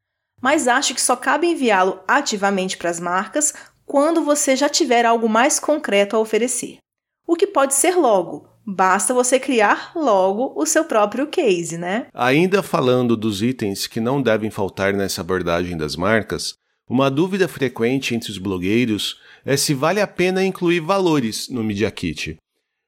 Mas 0.41 0.67
acho 0.67 0.93
que 0.93 1.01
só 1.01 1.15
cabe 1.15 1.47
enviá-lo 1.47 1.99
ativamente 2.07 2.77
para 2.77 2.89
as 2.89 2.99
marcas 2.99 3.53
quando 3.85 4.23
você 4.23 4.55
já 4.55 4.69
tiver 4.69 5.05
algo 5.05 5.27
mais 5.27 5.59
concreto 5.59 6.15
a 6.15 6.19
oferecer. 6.19 6.77
O 7.25 7.35
que 7.35 7.47
pode 7.47 7.73
ser 7.73 7.95
logo, 7.95 8.47
Basta 8.71 9.15
você 9.15 9.39
criar 9.39 9.93
logo 9.95 10.53
o 10.55 10.63
seu 10.63 10.85
próprio 10.85 11.25
case, 11.25 11.75
né? 11.75 12.05
Ainda 12.13 12.61
falando 12.61 13.17
dos 13.17 13.41
itens 13.41 13.87
que 13.87 13.99
não 13.99 14.21
devem 14.21 14.51
faltar 14.51 14.93
nessa 14.93 15.21
abordagem 15.21 15.75
das 15.75 15.95
marcas, 15.95 16.53
uma 16.87 17.09
dúvida 17.09 17.47
frequente 17.47 18.13
entre 18.13 18.29
os 18.29 18.37
blogueiros 18.37 19.17
é 19.43 19.57
se 19.57 19.73
vale 19.73 19.99
a 19.99 20.05
pena 20.05 20.45
incluir 20.45 20.81
valores 20.81 21.49
no 21.49 21.63
Media 21.63 21.89
Kit. 21.89 22.37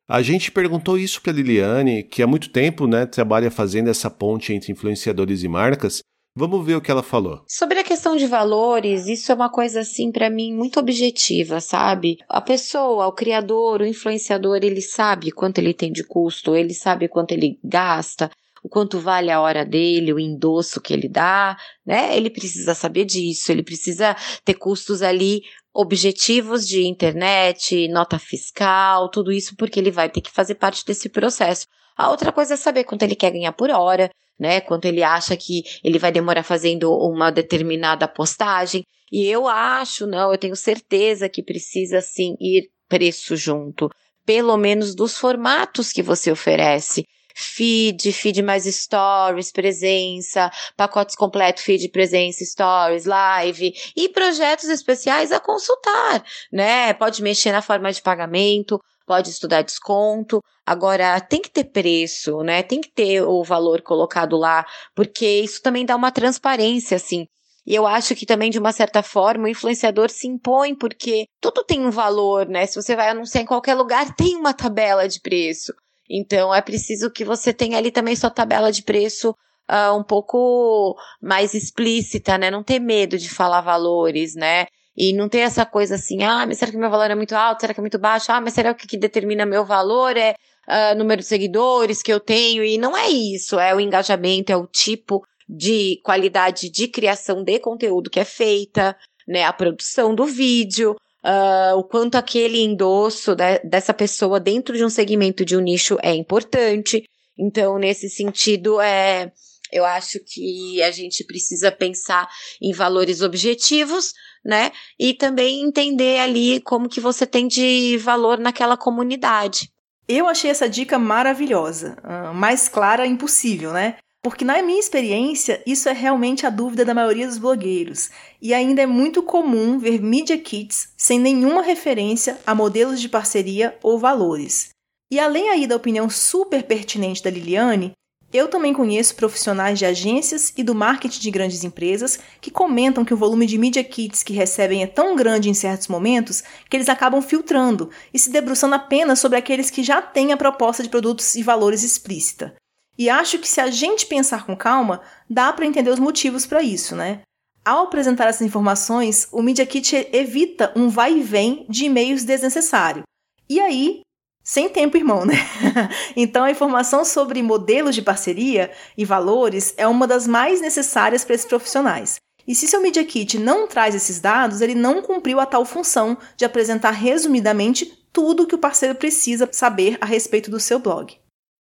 A 0.08 0.22
gente 0.22 0.52
perguntou 0.52 1.00
isso 1.00 1.20
para 1.20 1.34
Liliane, 1.34 2.04
que 2.04 2.22
há 2.22 2.28
muito 2.28 2.52
tempo 2.52 2.86
né, 2.86 3.08
trabalha 3.08 3.50
fazendo 3.50 3.90
essa 3.90 4.10
ponte 4.10 4.54
entre 4.54 4.72
influenciadores 4.72 5.42
e 5.42 5.48
marcas, 5.48 6.04
Vamos 6.34 6.66
ver 6.66 6.76
o 6.76 6.82
que 6.82 6.90
ela 6.90 7.04
falou. 7.04 7.44
Sobre 7.46 7.80
a 7.80 7.84
questão 7.84 8.16
de 8.16 8.26
valores, 8.26 9.08
isso 9.08 9.32
é 9.32 9.36
uma 9.36 9.50
coisa 9.50 9.82
assim 9.82 10.12
para 10.12 10.30
mim 10.30 10.54
muito 10.54 10.80
objetiva, 10.80 11.60
sabe? 11.60 12.18
A 12.30 12.40
pessoa, 12.40 13.08
o 13.08 13.12
criador, 13.12 13.82
o 13.82 13.86
influenciador, 13.86 14.60
ele 14.64 14.82
sabe 14.82 15.32
quanto 15.32 15.58
ele 15.58 15.74
tem 15.74 15.92
de 15.92 16.06
custo, 16.06 16.56
ele 16.56 16.74
sabe 16.74 17.10
quanto 17.10 17.34
ele 17.34 17.60
gasta, 17.62 18.32
o 18.64 18.70
quanto 18.70 18.98
vale 18.98 19.30
a 19.30 19.42
hora 19.42 19.66
dele, 19.66 20.14
o 20.14 20.20
endosso 20.20 20.80
que 20.80 20.94
ele 20.94 21.10
dá, 21.10 21.58
né? 21.86 22.16
Ele 22.16 22.30
precisa 22.30 22.74
saber 22.74 23.04
disso, 23.04 23.52
ele 23.52 23.64
precisa 23.64 24.16
ter 24.46 24.54
custos 24.54 25.02
ali 25.02 25.42
objetivos 25.74 26.66
de 26.66 26.86
internet, 26.86 27.88
nota 27.90 28.18
fiscal, 28.18 29.10
tudo 29.10 29.34
isso 29.34 29.56
porque 29.58 29.80
ele 29.80 29.92
vai 29.92 30.10
ter 30.10 30.22
que 30.22 30.32
fazer 30.32 30.56
parte 30.56 30.86
desse 30.86 31.10
processo. 31.10 31.68
A 31.98 32.10
outra 32.10 32.32
coisa 32.32 32.54
é 32.54 32.58
saber 32.58 32.84
quanto 32.84 33.04
ele 33.04 33.16
quer 33.16 33.32
ganhar 33.32 33.52
por 33.52 33.70
hora, 33.70 34.10
né? 34.40 34.60
Quanto 34.60 34.86
ele 34.86 35.04
acha 35.04 35.38
que 35.38 35.64
ele 35.84 36.00
vai 36.00 36.12
demorar 36.12 36.44
fazendo 36.44 36.92
uma 36.92 37.32
determinada 37.32 38.08
postagem. 38.08 38.84
E 39.12 39.28
eu 39.28 39.48
acho, 39.48 40.08
não, 40.08 40.32
eu 40.32 40.38
tenho 40.38 40.56
certeza 40.56 41.30
que 41.30 41.44
precisa 41.44 42.02
sim 42.02 42.36
ir 42.40 42.70
preço 42.90 43.36
junto, 43.36 43.90
pelo 44.26 44.58
menos 44.58 44.96
dos 44.96 45.18
formatos 45.18 45.92
que 45.92 46.02
você 46.02 46.32
oferece. 46.32 47.06
Feed, 47.34 48.12
feed 48.12 48.42
mais 48.42 48.66
stories, 48.66 49.52
presença, 49.52 50.52
pacotes 50.76 51.16
completos, 51.16 51.64
feed, 51.64 51.88
presença, 51.90 52.44
stories, 52.44 53.06
live 53.06 53.74
e 53.96 54.10
projetos 54.10 54.68
especiais 54.68 55.32
a 55.32 55.40
consultar, 55.40 56.24
né? 56.52 56.94
Pode 56.94 57.22
mexer 57.24 57.52
na 57.52 57.62
forma 57.62 57.92
de 57.92 58.02
pagamento, 58.02 58.82
pode 59.12 59.30
estudar 59.30 59.62
desconto. 59.62 60.42
Agora, 60.66 61.20
tem 61.20 61.42
que 61.42 61.50
ter 61.50 61.66
preço, 61.66 62.42
né? 62.44 62.64
Tem 62.64 62.80
que 62.80 62.90
ter 62.90 63.22
o 63.22 63.44
valor 63.44 63.82
colocado 63.82 64.38
lá, 64.38 64.66
porque 64.96 65.28
isso 65.28 65.62
também 65.62 65.86
dá 65.86 65.98
uma 65.98 66.14
transparência, 66.14 66.96
assim. 66.96 67.26
E 67.68 67.76
eu 67.76 67.86
acho 67.86 68.16
que 68.16 68.26
também, 68.26 68.50
de 68.50 68.58
uma 68.58 68.72
certa 68.72 69.04
forma, 69.04 69.44
o 69.44 69.50
influenciador 69.50 70.10
se 70.10 70.30
impõe, 70.30 70.74
porque 70.74 71.26
tudo 71.42 71.62
tem 71.66 71.86
um 71.86 71.92
valor, 71.92 72.48
né? 72.48 72.66
Se 72.66 72.82
você 72.82 72.96
vai 72.96 73.10
anunciar 73.10 73.44
em 73.44 73.46
qualquer 73.46 73.76
lugar, 73.76 74.16
tem 74.16 74.38
uma 74.38 74.54
tabela 74.54 75.10
de 75.10 75.20
preço. 75.20 75.74
Então, 76.10 76.56
é 76.56 76.62
preciso 76.62 77.12
que 77.12 77.26
você 77.26 77.52
tenha 77.52 77.78
ali 77.78 77.92
também 77.92 78.16
sua 78.16 78.30
tabela 78.30 78.72
de 78.72 78.82
preço 78.82 79.32
uh, 79.70 79.94
um 79.94 80.04
pouco 80.04 80.96
mais 81.22 81.54
explícita, 81.54 82.38
né? 82.38 82.50
Não 82.50 82.64
ter 82.64 82.80
medo 82.80 83.18
de 83.18 83.30
falar 83.30 83.60
valores, 83.60 84.36
né? 84.36 84.68
E 84.96 85.14
não 85.14 85.30
ter 85.30 85.40
essa 85.40 85.66
coisa 85.66 85.96
assim, 85.96 86.22
ah, 86.24 86.46
mas 86.46 86.58
será 86.58 86.72
que 86.72 86.78
meu 86.78 86.90
valor 86.90 87.10
é 87.10 87.16
muito 87.16 87.34
alto? 87.34 87.62
Será 87.62 87.74
que 87.74 87.80
é 87.80 87.84
muito 87.84 88.00
baixo? 88.00 88.32
Ah, 88.32 88.42
mas 88.42 88.54
será 88.54 88.74
que 88.74 88.86
o 88.86 88.88
que 88.88 88.98
determina 88.98 89.46
meu 89.46 89.66
valor 89.66 90.18
é 90.18 90.36
uh, 90.68 90.98
número 90.98 91.22
de 91.22 91.28
seguidores 91.28 92.04
que 92.04 92.12
eu 92.12 92.20
tenho? 92.20 92.64
E 92.64 92.78
não 92.78 92.96
é 92.96 93.10
isso, 93.10 93.60
é 93.60 93.74
o 93.74 93.80
engajamento, 93.80 94.52
é 94.52 94.58
o 94.58 94.68
tipo 94.68 95.24
de 95.48 96.00
qualidade 96.04 96.70
de 96.70 96.88
criação 96.88 97.44
de 97.44 97.60
conteúdo 97.60 98.10
que 98.10 98.20
é 98.20 98.26
feita, 98.26 98.96
né? 99.28 99.44
A 99.44 99.54
produção 99.54 100.14
do 100.14 100.26
vídeo, 100.26 100.96
uh, 101.26 101.78
o 101.78 101.84
quanto 101.84 102.16
aquele 102.16 102.62
endosso 102.62 103.36
de, 103.36 103.60
dessa 103.60 103.94
pessoa 103.94 104.40
dentro 104.40 104.76
de 104.76 104.84
um 104.84 104.90
segmento 104.90 105.46
de 105.46 105.56
um 105.56 105.62
nicho 105.62 105.98
é 106.02 106.14
importante. 106.14 107.04
Então, 107.38 107.78
nesse 107.78 108.10
sentido, 108.10 108.80
é 108.80 109.32
eu 109.72 109.86
acho 109.86 110.20
que 110.26 110.82
a 110.82 110.92
gente 110.92 111.24
precisa 111.24 111.72
pensar 111.72 112.28
em 112.62 112.74
valores 112.74 113.22
objetivos, 113.22 114.14
né? 114.44 114.72
E 115.00 115.14
também 115.14 115.62
entender 115.62 116.20
ali 116.20 116.60
como 116.62 116.90
que 116.90 117.00
você 117.00 117.26
tem 117.26 117.48
de 117.48 117.98
valor 117.98 118.38
naquela 118.40 118.76
comunidade. 118.76 119.70
Eu 120.08 120.28
achei 120.28 120.50
essa 120.50 120.68
dica 120.68 121.00
maravilhosa, 121.00 121.98
uh, 122.04 122.34
mais 122.34 122.68
clara 122.68 123.06
impossível, 123.06 123.72
né? 123.72 123.98
Porque, 124.24 124.46
na 124.46 124.62
minha 124.62 124.80
experiência, 124.80 125.64
isso 125.66 125.90
é 125.90 125.94
realmente 125.94 126.46
a 126.46 126.50
dúvida 126.52 126.86
da 126.86 126.94
maioria 126.94 127.28
dos 127.28 127.40
blogueiros. 127.40 128.12
E 128.40 128.54
ainda 128.54 128.84
é 128.84 128.86
muito 128.86 129.24
comum 129.24 129.80
ver 129.80 130.00
Media 130.00 130.38
Kits 130.38 130.90
sem 130.96 131.20
nenhuma 131.20 131.64
referência 131.64 132.40
a 132.46 132.54
modelos 132.54 133.02
de 133.02 133.10
parceria 133.10 133.76
ou 133.82 133.98
valores. 133.98 134.70
E 135.12 135.20
além 135.20 135.50
aí 135.50 135.66
da 135.66 135.76
opinião 135.76 136.08
super 136.08 136.64
pertinente 136.64 137.24
da 137.24 137.32
Liliane, 137.32 137.94
eu 138.34 138.48
também 138.48 138.74
conheço 138.74 139.16
profissionais 139.16 139.78
de 139.78 139.86
agências 139.86 140.54
e 140.56 140.64
do 140.64 140.74
marketing 140.74 141.20
de 141.20 141.32
grandes 141.32 141.64
empresas 141.64 142.20
que 142.40 142.50
comentam 142.50 143.04
que 143.04 143.14
o 143.14 143.18
volume 143.18 143.46
de 143.46 143.58
media 143.58 143.84
kits 143.84 144.24
que 144.24 144.34
recebem 144.34 144.84
é 144.84 144.88
tão 144.88 145.16
grande 145.16 145.50
em 145.50 145.54
certos 145.54 145.88
momentos 145.88 146.44
que 146.70 146.78
eles 146.78 146.90
acabam 146.90 147.22
filtrando 147.22 147.90
e 148.14 148.20
se 148.20 148.30
debruçando 148.30 148.76
apenas 148.76 149.20
sobre 149.20 149.38
aqueles 149.38 149.70
que 149.70 149.84
já 149.84 150.02
têm 150.02 150.32
a 150.32 150.38
proposta 150.38 150.82
de 150.82 150.90
produtos 150.90 151.36
e 151.36 151.44
valores 151.44 151.84
explícita. 151.84 152.56
E 152.98 153.10
acho 153.10 153.40
que 153.40 153.50
se 153.50 153.60
a 153.60 153.70
gente 153.70 154.06
pensar 154.06 154.46
com 154.46 154.56
calma, 154.56 155.02
dá 155.30 155.52
para 155.52 155.66
entender 155.66 155.90
os 155.90 156.00
motivos 156.00 156.46
para 156.46 156.62
isso, 156.62 156.96
né? 156.96 157.22
Ao 157.64 157.84
apresentar 157.84 158.28
essas 158.28 158.42
informações, 158.42 159.28
o 159.32 159.42
Media 159.42 159.66
Kit 159.66 160.08
evita 160.12 160.72
um 160.76 160.90
vai 160.90 161.18
e 161.18 161.22
vem 161.22 161.66
de 161.70 161.86
e-mails 161.86 162.24
desnecessário. 162.24 163.04
E 163.48 163.60
aí, 163.60 164.02
sem 164.44 164.70
tempo, 164.70 164.98
irmão, 164.98 165.26
né? 165.26 165.36
então, 166.16 166.44
a 166.44 166.52
informação 166.52 167.06
sobre 167.06 167.42
modelos 167.44 167.96
de 167.96 168.02
parceria 168.02 168.72
e 168.98 169.06
valores 169.06 169.74
é 169.78 169.88
uma 169.88 170.08
das 170.08 170.28
mais 170.28 170.62
necessárias 170.62 171.24
para 171.24 171.36
esses 171.36 171.48
profissionais. 171.48 172.16
E 172.48 172.56
se 172.56 172.68
seu 172.68 172.82
Media 172.82 173.04
Kit 173.06 173.38
não 173.38 173.68
traz 173.68 173.94
esses 173.94 174.20
dados, 174.20 174.62
ele 174.62 174.76
não 174.76 175.02
cumpriu 175.02 175.40
a 175.40 175.46
tal 175.46 175.64
função 175.64 176.18
de 176.36 176.44
apresentar 176.44 176.92
resumidamente 176.92 177.86
tudo 178.12 178.44
o 178.44 178.48
que 178.48 178.56
o 178.56 178.60
parceiro 178.60 178.96
precisa 178.96 179.48
saber 179.52 179.98
a 180.02 180.06
respeito 180.06 180.50
do 180.50 180.60
seu 180.60 180.80
blog. 180.80 181.16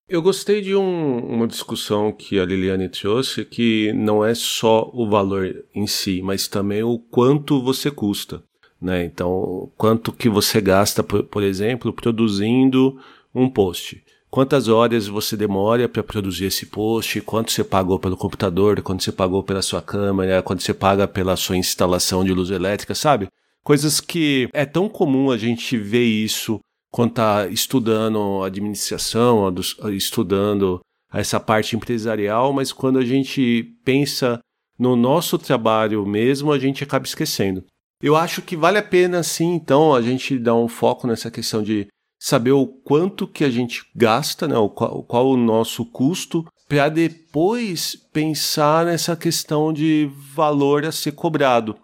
Eu 0.09 0.23
gostei 0.23 0.63
de 0.63 0.75
um, 0.75 1.19
uma 1.19 1.47
discussão 1.47 2.11
que 2.11 2.39
a 2.39 2.45
Liliane 2.45 2.89
trouxe, 2.89 3.45
que 3.45 3.93
não 3.93 4.25
é 4.25 4.35
só 4.35 4.91
o 4.95 5.07
valor 5.07 5.67
em 5.75 5.87
si, 5.87 6.23
mas 6.23 6.49
também 6.49 6.83
o 6.83 6.99
quanto 6.99 7.63
você 7.63 7.91
custa. 7.91 8.43
Né? 8.81 9.05
Então, 9.05 9.71
quanto 9.77 10.13
que 10.13 10.29
você 10.29 10.61
gasta, 10.61 11.03
por, 11.03 11.25
por 11.25 11.43
exemplo, 11.43 11.93
produzindo 11.93 12.99
um 13.35 13.49
post. 13.49 14.03
Quantas 14.31 14.69
horas 14.69 15.07
você 15.07 15.37
demora 15.37 15.89
para 15.89 16.03
produzir 16.03 16.47
esse 16.47 16.67
post? 16.67 17.21
Quanto 17.23 17.51
você 17.51 17.65
pagou 17.65 17.99
pelo 17.99 18.17
computador? 18.17 18.81
Quanto 18.83 19.03
você 19.03 19.11
pagou 19.11 19.43
pela 19.43 19.63
sua 19.63 19.81
câmera? 19.81 20.43
Quanto 20.43 20.63
você 20.63 20.75
paga 20.75 21.09
pela 21.09 21.35
sua 21.37 21.57
instalação 21.57 22.23
de 22.23 22.33
luz 22.33 22.51
elétrica, 22.51 22.95
sabe? 22.95 23.29
Coisas 23.65 24.01
que 24.01 24.49
é 24.53 24.67
tão 24.67 24.89
comum 24.89 25.31
a 25.31 25.39
gente 25.39 25.77
ver 25.79 26.05
isso 26.05 26.61
quando 26.91 27.11
está 27.11 27.47
estudando 27.49 28.43
administração, 28.43 29.53
estudando 29.95 30.81
essa 31.13 31.41
parte 31.41 31.75
empresarial, 31.75 32.53
mas 32.53 32.73
quando 32.73 32.99
a 32.99 33.05
gente 33.05 33.75
pensa 33.85 34.41
no 34.79 34.95
nosso 34.95 35.39
trabalho 35.39 36.07
mesmo, 36.07 36.53
a 36.53 36.59
gente 36.59 36.85
acaba 36.85 37.07
esquecendo. 37.07 37.65
Eu 38.02 38.14
acho 38.14 38.43
que 38.43 38.57
vale 38.57 38.78
a 38.78 38.83
pena, 38.83 39.23
sim, 39.23 39.55
então, 39.55 39.95
a 39.95 40.00
gente 40.00 40.38
dar 40.38 40.55
um 40.55 40.69
foco 40.69 41.07
nessa 41.07 41.31
questão 41.31 41.62
de 41.62 41.88
saber 42.19 42.52
o 42.52 42.67
quanto 42.67 43.26
que 43.26 43.45
a 43.45 43.50
gente 43.50 43.85
gasta, 43.95 44.47
né, 44.47 44.57
o 44.57 44.69
qual, 44.69 45.02
qual 45.02 45.28
o 45.28 45.37
nosso 45.37 45.85
custo, 45.85 46.45
para 46.69 46.88
depois 46.88 47.97
pensar 48.12 48.85
nessa 48.85 49.17
questão 49.17 49.73
de 49.73 50.11
valor 50.35 50.85
a 50.85 50.93
ser 50.93 51.12
cobrado. 51.12 51.76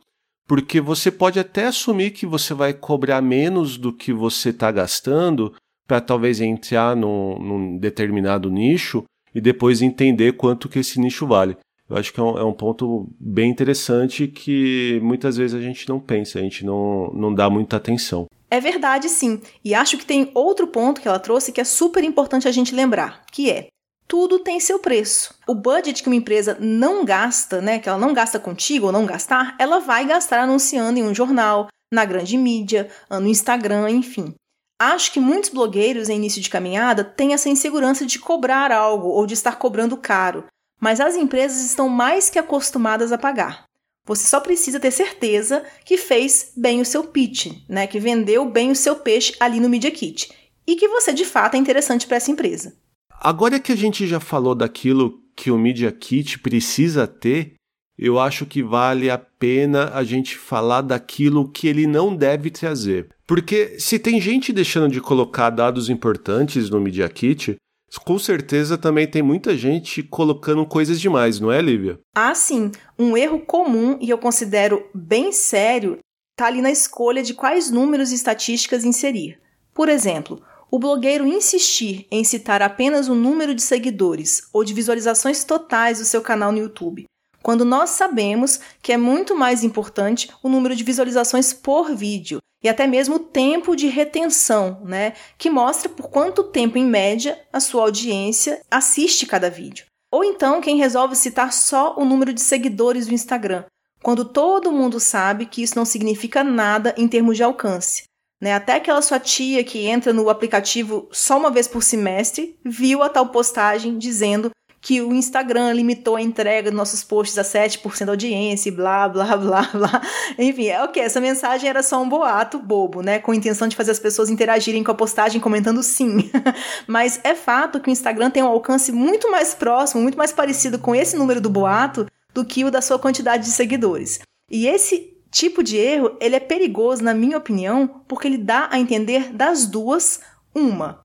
Porque 0.47 0.81
você 0.81 1.11
pode 1.11 1.39
até 1.39 1.67
assumir 1.67 2.11
que 2.11 2.27
você 2.27 2.53
vai 2.53 2.75
cobrar 2.75 3.23
menos 3.23 3.79
do 3.79 3.93
que 3.93 4.13
você 4.13 4.51
está 4.51 4.71
gastando 4.71 5.55
para 5.87 6.01
talvez 6.01 6.41
entrar 6.41 6.95
num, 6.95 7.39
num 7.39 7.79
determinado 7.79 8.51
nicho 8.51 9.05
e 9.35 9.41
depois 9.41 9.83
entender 9.83 10.33
quanto 10.35 10.69
que 10.69 10.81
esse 10.81 11.01
nicho 11.01 11.27
vale. 11.27 11.57
Eu 11.95 12.01
acho 12.01 12.13
que 12.13 12.19
é 12.19 12.23
um, 12.25 12.39
é 12.39 12.45
um, 12.45 12.53
ponto 12.53 13.09
bem 13.21 13.49
interessante 13.49 14.27
que 14.27 14.99
muitas 15.01 15.37
vezes 15.37 15.55
a 15.55 15.63
gente 15.63 15.89
não 15.89 16.01
pensa, 16.01 16.41
a 16.41 16.43
gente 16.43 16.67
não, 16.67 17.09
não 17.15 17.33
dá 17.33 17.49
muita 17.49 17.77
atenção. 17.77 18.27
É 18.51 18.59
verdade, 18.59 19.09
sim. 19.09 19.41
E 19.65 19.77
acho 19.77 19.97
que 19.97 20.05
tem 20.05 20.29
outro 20.35 20.67
ponto 20.67 21.01
que 21.01 21.07
ela 21.07 21.21
trouxe 21.21 21.53
que 21.53 21.61
é 21.61 21.65
super 21.65 22.03
importante 22.03 22.49
a 22.49 22.51
gente 22.51 22.75
lembrar, 22.75 23.23
que 23.31 23.49
é 23.49 23.69
tudo 24.09 24.41
tem 24.41 24.59
seu 24.59 24.81
preço. 24.81 25.37
O 25.47 25.55
budget 25.55 26.03
que 26.03 26.09
uma 26.09 26.17
empresa 26.17 26.59
não 26.61 27.05
gasta, 27.05 27.61
né, 27.61 27.79
que 27.79 27.89
ela 27.89 27.97
não 27.97 28.13
gasta 28.13 28.41
contigo 28.41 28.87
ou 28.87 28.93
não 28.93 29.07
gastar, 29.07 29.55
ela 29.57 29.79
vai 29.79 30.05
gastar 30.05 30.41
anunciando 30.41 30.99
em 30.99 31.05
um 31.05 31.15
jornal, 31.15 31.69
na 31.93 32.05
grande 32.05 32.37
mídia, 32.37 32.89
no 33.09 33.29
Instagram, 33.29 33.89
enfim. 33.89 34.35
Acho 34.81 35.13
que 35.13 35.21
muitos 35.21 35.51
blogueiros 35.51 36.09
em 36.09 36.17
início 36.17 36.43
de 36.43 36.51
caminhada 36.51 37.05
têm 37.05 37.35
essa 37.35 37.49
insegurança 37.49 38.05
de 38.05 38.19
cobrar 38.19 38.73
algo 38.73 39.07
ou 39.11 39.25
de 39.27 39.35
estar 39.35 39.61
cobrando 39.61 39.97
caro 39.97 40.45
mas 40.81 41.01
as 41.01 41.17
empresas 41.17 41.65
estão 41.65 41.89
mais 41.89 42.29
que 42.31 42.39
acostumadas 42.39 43.13
a 43.13 43.19
pagar. 43.19 43.65
Você 44.07 44.27
só 44.27 44.39
precisa 44.39 44.79
ter 44.79 44.91
certeza 44.91 45.65
que 45.85 45.97
fez 45.97 46.53
bem 46.57 46.81
o 46.81 46.85
seu 46.85 47.05
pitch, 47.05 47.47
né? 47.69 47.87
que 47.87 47.99
vendeu 47.99 48.45
bem 48.45 48.71
o 48.71 48.77
seu 48.77 48.97
peixe 48.97 49.35
ali 49.41 49.59
no 49.59 49.69
Media 49.69 49.91
Kit 49.91 50.31
e 50.67 50.77
que 50.77 50.89
você 50.89 51.13
de 51.13 51.25
fato 51.25 51.55
é 51.55 51.59
interessante 51.59 52.07
para 52.07 52.19
essa 52.19 52.31
empresa. 52.31 52.75
Agora 53.21 53.59
que 53.59 53.73
a 53.73 53.77
gente 53.77 54.07
já 54.07 54.21
falou 54.21 54.55
daquilo 54.55 55.23
que 55.35 55.51
o 55.51 55.59
Media 55.59 55.91
Kit 55.91 56.39
precisa 56.39 57.07
ter, 57.07 57.55
eu 57.97 58.19
acho 58.19 58.45
que 58.45 58.63
vale 58.63 59.09
a 59.09 59.17
pena 59.17 59.91
a 59.95 60.03
gente 60.05 60.37
falar 60.37 60.83
daquilo 60.83 61.49
que 61.49 61.67
ele 61.67 61.87
não 61.87 62.15
deve 62.15 62.51
trazer. 62.51 63.09
Porque 63.27 63.79
se 63.79 63.99
tem 63.99 64.21
gente 64.21 64.53
deixando 64.53 64.93
de 64.93 65.01
colocar 65.01 65.51
dados 65.51 65.89
importantes 65.89 66.69
no 66.69 66.81
Media 66.81 67.09
Kit, 67.09 67.57
com 67.99 68.19
certeza 68.19 68.79
também 68.79 69.07
tem 69.07 69.23
muita 69.23 69.57
gente 69.57 70.03
colocando 70.03 70.65
coisas 70.67 71.01
demais, 71.01 71.39
não 71.39 71.53
é, 71.53 71.61
Lívia? 71.61 71.99
Ah, 72.15 72.35
sim. 72.35 72.71
Um 72.99 73.17
erro 73.17 73.41
comum 73.41 73.99
e 74.01 74.11
eu 74.11 74.19
considero 74.19 74.87
bem 74.95 75.33
sério 75.33 75.99
está 76.33 76.47
ali 76.47 76.61
na 76.61 76.71
escolha 76.71 77.23
de 77.23 77.33
quais 77.33 77.71
números 77.71 78.11
e 78.11 78.17
estatísticas 78.17 78.85
inserir. 78.85 79.39
Por 79.73 79.89
exemplo, 79.89 80.43
o 80.71 80.79
blogueiro 80.79 81.27
insistir 81.27 82.07
em 82.11 82.25
citar 82.25 82.61
apenas 82.61 83.09
o 83.09 83.15
número 83.15 83.55
de 83.55 83.63
seguidores 83.63 84.49
ou 84.53 84.65
de 84.65 84.75
visualizações 84.75 85.45
totais 85.45 86.01
do 86.01 86.05
seu 86.05 86.21
canal 86.21 86.51
no 86.51 86.59
YouTube, 86.59 87.05
quando 87.43 87.65
nós 87.65 87.91
sabemos 87.91 88.59
que 88.83 88.93
é 88.93 88.97
muito 88.97 89.37
mais 89.37 89.63
importante 89.63 90.29
o 90.43 90.49
número 90.49 90.75
de 90.75 90.83
visualizações 90.83 91.53
por 91.53 91.95
vídeo 91.95 92.41
e 92.65 92.69
até 92.69 92.87
mesmo 92.87 93.17
o 93.17 93.19
tempo 93.21 93.77
de 93.77 93.89
retenção, 93.89 94.81
né, 94.83 95.13
que 95.37 95.51
mostra 95.51 95.87
por 95.91 96.09
quanto 96.09 96.43
tempo 96.43 96.79
em 96.79 96.87
média 96.87 97.39
a 97.53 97.61
sua 97.61 97.83
audiência 97.83 98.63
assiste 98.71 99.27
cada 99.27 99.51
vídeo. 99.51 99.85
Ou 100.11 100.25
então 100.25 100.63
quem 100.63 100.79
resolve 100.79 101.15
citar 101.15 101.53
só 101.53 101.95
o 101.99 102.05
número 102.07 102.33
de 102.33 102.41
seguidores 102.41 103.07
do 103.07 103.13
Instagram, 103.13 103.65
quando 104.03 104.25
todo 104.25 104.73
mundo 104.73 104.99
sabe 104.99 105.45
que 105.45 105.63
isso 105.63 105.77
não 105.77 105.85
significa 105.85 106.43
nada 106.43 106.95
em 106.97 107.07
termos 107.07 107.37
de 107.37 107.43
alcance. 107.43 108.05
Né? 108.41 108.55
Até 108.55 108.75
aquela 108.75 109.03
sua 109.03 109.21
tia 109.21 109.63
que 109.63 109.87
entra 109.87 110.13
no 110.13 110.31
aplicativo 110.31 111.09
só 111.13 111.39
uma 111.39 111.51
vez 111.51 111.69
por 111.69 111.83
semestre 111.83 112.59
viu 112.65 113.03
a 113.03 113.09
tal 113.09 113.29
postagem 113.29 113.99
dizendo 113.99 114.51
que 114.85 115.01
o 115.01 115.15
Instagram 115.15 115.73
limitou 115.73 116.15
a 116.15 116.21
entrega 116.21 116.71
dos 116.71 116.77
nossos 116.77 117.03
posts 117.03 117.39
a 117.39 117.43
7% 117.43 118.05
da 118.05 118.13
audiência 118.13 118.71
blá, 118.71 119.09
blá, 119.09 119.33
blá, 119.35 119.63
blá. 119.73 120.03
Enfim, 120.39 120.67
é 120.67 120.85
ok, 120.85 121.03
essa 121.03 121.23
mensagem 121.23 121.71
era 121.71 121.83
só 121.83 122.03
um 122.03 122.07
boato 122.07 122.59
bobo, 122.59 123.01
né? 123.01 123.19
Com 123.19 123.33
a 123.33 123.35
intenção 123.35 123.67
de 123.67 123.77
fazer 123.77 123.93
as 123.93 123.99
pessoas 123.99 124.29
interagirem 124.29 124.85
com 124.85 124.91
a 124.91 124.95
postagem 124.95 125.41
comentando 125.41 125.83
sim. 125.83 126.31
Mas 126.87 127.19
é 127.25 127.35
fato 127.35 127.81
que 127.81 127.89
o 127.89 127.91
Instagram 127.91 128.29
tem 128.29 128.43
um 128.43 128.47
alcance 128.47 128.93
muito 128.93 129.31
mais 129.31 129.55
próximo, 129.55 130.03
muito 130.03 130.19
mais 130.19 130.33
parecido 130.33 130.79
com 130.79 130.95
esse 130.95 131.17
número 131.17 131.41
do 131.41 131.49
boato 131.49 132.07
do 132.35 132.45
que 132.45 132.63
o 132.63 132.71
da 132.71 132.83
sua 132.83 132.99
quantidade 132.99 133.45
de 133.45 133.53
seguidores. 133.53 134.21
E 134.51 134.67
esse 134.67 135.17
tipo 135.31 135.63
de 135.63 135.79
erro, 135.79 136.15
ele 136.21 136.37
é 136.37 136.41
perigoso, 136.41 137.03
na 137.03 137.15
minha 137.15 137.39
opinião, 137.39 138.03
porque 138.07 138.29
ele 138.29 138.37
dá 138.37 138.69
a 138.71 138.79
entender 138.79 139.33
das 139.33 139.65
duas 139.65 140.21
uma 140.55 141.04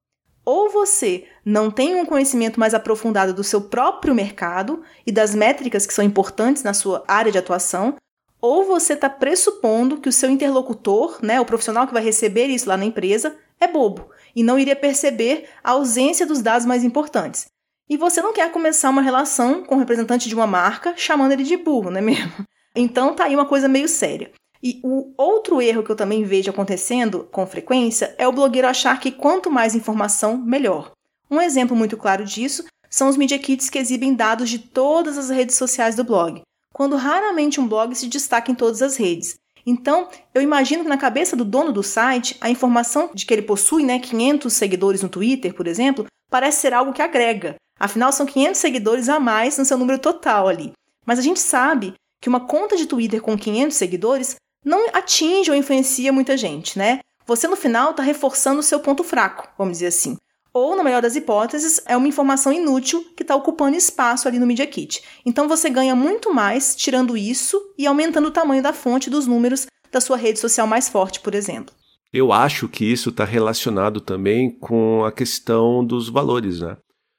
ou 0.49 0.67
você 0.67 1.25
não 1.45 1.69
tem 1.69 1.95
um 1.95 2.07
conhecimento 2.07 2.59
mais 2.59 2.73
aprofundado 2.73 3.35
do 3.35 3.43
seu 3.43 3.62
próprio 3.62 4.15
mercado 4.15 4.81
e 5.05 5.12
das 5.12 5.35
métricas 5.35 5.85
que 5.85 5.93
são 5.93 6.03
importantes 6.03 6.63
na 6.63 6.73
sua 6.73 7.03
área 7.07 7.31
de 7.31 7.38
atuação, 7.38 7.93
ou 8.41 8.65
você 8.65 8.93
está 8.93 9.07
pressupondo 9.07 9.97
que 9.97 10.09
o 10.09 10.12
seu 10.12 10.27
interlocutor, 10.27 11.19
né, 11.21 11.39
o 11.39 11.45
profissional 11.45 11.85
que 11.85 11.93
vai 11.93 12.01
receber 12.01 12.47
isso 12.47 12.67
lá 12.67 12.75
na 12.75 12.85
empresa, 12.85 13.38
é 13.59 13.67
bobo 13.67 14.09
e 14.35 14.41
não 14.41 14.57
iria 14.57 14.75
perceber 14.75 15.47
a 15.63 15.71
ausência 15.71 16.25
dos 16.25 16.41
dados 16.41 16.65
mais 16.65 16.83
importantes. 16.83 17.45
E 17.88 17.95
você 17.95 18.19
não 18.19 18.33
quer 18.33 18.51
começar 18.51 18.89
uma 18.89 19.03
relação 19.03 19.63
com 19.63 19.75
o 19.75 19.79
representante 19.79 20.27
de 20.27 20.33
uma 20.33 20.47
marca 20.47 20.95
chamando 20.97 21.33
ele 21.33 21.43
de 21.43 21.57
burro, 21.57 21.91
não 21.91 21.99
é 21.99 22.01
mesmo? 22.01 22.31
Então 22.75 23.13
tá 23.13 23.25
aí 23.25 23.35
uma 23.35 23.45
coisa 23.45 23.67
meio 23.67 23.88
séria. 23.88 24.31
E 24.62 24.80
o 24.84 25.13
outro 25.17 25.62
erro 25.62 25.84
que 25.84 25.89
eu 25.89 25.95
também 25.95 26.24
vejo 26.24 26.50
acontecendo 26.50 27.28
com 27.32 27.48
frequência 27.48 28.13
é 28.17 28.28
o 28.28 28.32
blogueiro 28.32 28.67
achar 28.67 29.00
que 29.00 29.12
quanto 29.12 29.50
mais 29.50 29.74
informação, 29.74 30.38
melhor. 30.38 30.91
Um 31.32 31.39
exemplo 31.39 31.76
muito 31.76 31.95
claro 31.95 32.26
disso 32.26 32.65
são 32.89 33.08
os 33.08 33.15
Media 33.15 33.39
Kits 33.39 33.69
que 33.69 33.78
exibem 33.78 34.13
dados 34.13 34.50
de 34.50 34.60
todas 34.60 35.17
as 35.17 35.30
redes 35.30 35.56
sociais 35.56 35.95
do 35.95 36.04
blog, 36.04 36.41
quando 36.74 36.95
raramente 36.95 37.62
um 37.62 37.67
blog 37.67 37.95
se 37.95 38.08
destaca 38.08 38.52
em 38.52 38.56
todas 38.56 38.82
as 38.82 38.98
redes. 38.98 39.36
Então, 39.65 40.10
eu 40.34 40.41
imagino 40.41 40.84
que 40.84 40.89
na 40.89 40.98
cabeça 40.98 41.36
do 41.36 41.45
dono 41.45 41.72
do 41.72 41.84
site, 41.84 42.36
a 42.41 42.50
informação 42.50 43.12
de 43.13 43.26
que 43.26 43.34
ele 43.34 43.43
possui 43.43 43.84
né, 43.84 44.00
500 44.00 44.52
seguidores 44.52 45.04
no 45.04 45.10
Twitter, 45.10 45.54
por 45.54 45.67
exemplo, 45.67 46.06
parece 46.30 46.62
ser 46.62 46.74
algo 46.74 46.93
que 46.93 47.02
agrega. 47.02 47.56
Afinal, 47.80 48.12
são 48.12 48.26
500 48.26 48.60
seguidores 48.60 49.08
a 49.08 49.19
mais 49.19 49.58
no 49.58 49.65
seu 49.65 49.78
número 49.78 50.00
total 50.00 50.48
ali. 50.48 50.74
Mas 51.06 51.19
a 51.19 51.22
gente 51.22 51.39
sabe 51.39 51.93
que 52.22 52.28
uma 52.28 52.41
conta 52.41 52.76
de 52.76 52.86
Twitter 52.86 53.22
com 53.22 53.38
500 53.38 53.78
seguidores 53.78 54.36
não 54.63 54.89
atinge 54.93 55.50
ou 55.50 55.58
influencia 55.58 56.12
muita 56.12 56.38
gente, 56.38 56.78
né? 56.78 57.00
Você 57.26 57.48
no 57.48 57.56
final 57.56 57.91
está 57.91 58.02
reforçando 58.02 58.60
o 58.60 58.63
seu 58.63 58.80
ponto 58.80 59.04
fraco, 59.04 59.48
vamos 59.58 59.74
dizer 59.74 59.88
assim. 59.88 60.17
Ou, 60.52 60.76
na 60.76 60.84
melhor 60.84 61.02
das 61.02 61.15
hipóteses, 61.15 61.80
é 61.86 61.95
uma 61.95 62.08
informação 62.08 62.52
inútil 62.52 63.06
que 63.15 63.22
está 63.22 63.36
ocupando 63.36 63.78
espaço 63.78 64.28
ali 64.28 64.39
no 64.39 64.48
Media 64.48 64.65
Kit. 64.65 65.04
Então 65.26 65.48
você 65.48 65.69
ganha 65.69 65.95
muito 65.95 66.34
mais 66.34 66.76
tirando 66.76 67.15
isso 67.15 67.62
e 67.78 67.86
aumentando 67.86 68.30
o 68.30 68.32
tamanho 68.32 68.63
da 68.63 68.74
fonte 68.74 69.10
dos 69.10 69.28
números 69.28 69.67
da 69.91 70.02
sua 70.02 70.17
rede 70.17 70.39
social 70.39 70.65
mais 70.65 70.89
forte, 70.89 71.19
por 71.19 71.36
exemplo. 71.36 71.74
Eu 72.12 72.34
acho 72.34 72.67
que 72.67 72.84
isso 72.84 73.10
está 73.10 73.24
relacionado 73.24 74.02
também 74.02 74.50
com 74.50 75.06
a 75.06 75.12
questão 75.12 75.86
dos 75.86 76.10
valores, 76.10 76.60
né? 76.60 76.78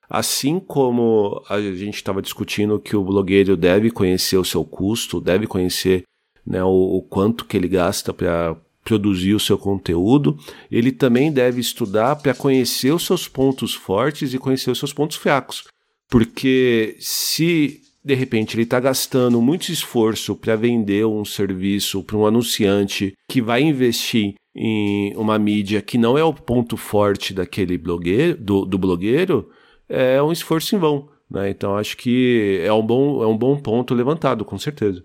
Assim 0.08 0.58
como 0.58 1.40
a 1.48 1.60
gente 1.60 1.94
estava 1.94 2.20
discutindo 2.20 2.80
que 2.80 2.96
o 2.96 3.04
blogueiro 3.04 3.56
deve 3.56 3.92
conhecer 3.92 4.36
o 4.36 4.44
seu 4.44 4.64
custo, 4.64 5.20
deve 5.20 5.46
conhecer 5.46 6.02
né, 6.50 6.64
o, 6.64 6.96
o 6.96 7.02
quanto 7.02 7.44
que 7.44 7.56
ele 7.56 7.68
gasta 7.68 8.12
para 8.12 8.56
produzir 8.84 9.34
o 9.34 9.40
seu 9.40 9.56
conteúdo, 9.56 10.36
ele 10.68 10.90
também 10.90 11.30
deve 11.30 11.60
estudar 11.60 12.16
para 12.16 12.34
conhecer 12.34 12.92
os 12.92 13.06
seus 13.06 13.28
pontos 13.28 13.72
fortes 13.72 14.34
e 14.34 14.38
conhecer 14.38 14.68
os 14.68 14.78
seus 14.78 14.92
pontos 14.92 15.16
fracos. 15.16 15.64
Porque 16.08 16.96
se 16.98 17.80
de 18.04 18.14
repente 18.14 18.56
ele 18.56 18.62
está 18.64 18.80
gastando 18.80 19.40
muito 19.40 19.70
esforço 19.70 20.34
para 20.34 20.56
vender 20.56 21.06
um 21.06 21.24
serviço 21.24 22.02
para 22.02 22.16
um 22.16 22.26
anunciante 22.26 23.14
que 23.28 23.40
vai 23.40 23.62
investir 23.62 24.34
em 24.56 25.14
uma 25.16 25.38
mídia 25.38 25.80
que 25.80 25.98
não 25.98 26.18
é 26.18 26.24
o 26.24 26.34
ponto 26.34 26.76
forte 26.76 27.32
daquele 27.32 27.78
blogueiro, 27.78 28.36
do, 28.38 28.64
do 28.64 28.76
blogueiro, 28.76 29.50
é 29.88 30.20
um 30.20 30.32
esforço 30.32 30.74
em 30.74 30.78
vão. 30.78 31.08
Né? 31.30 31.50
Então 31.50 31.76
acho 31.76 31.96
que 31.96 32.60
é 32.64 32.72
um, 32.72 32.84
bom, 32.84 33.22
é 33.22 33.26
um 33.26 33.38
bom 33.38 33.56
ponto 33.56 33.94
levantado, 33.94 34.44
com 34.44 34.58
certeza. 34.58 35.04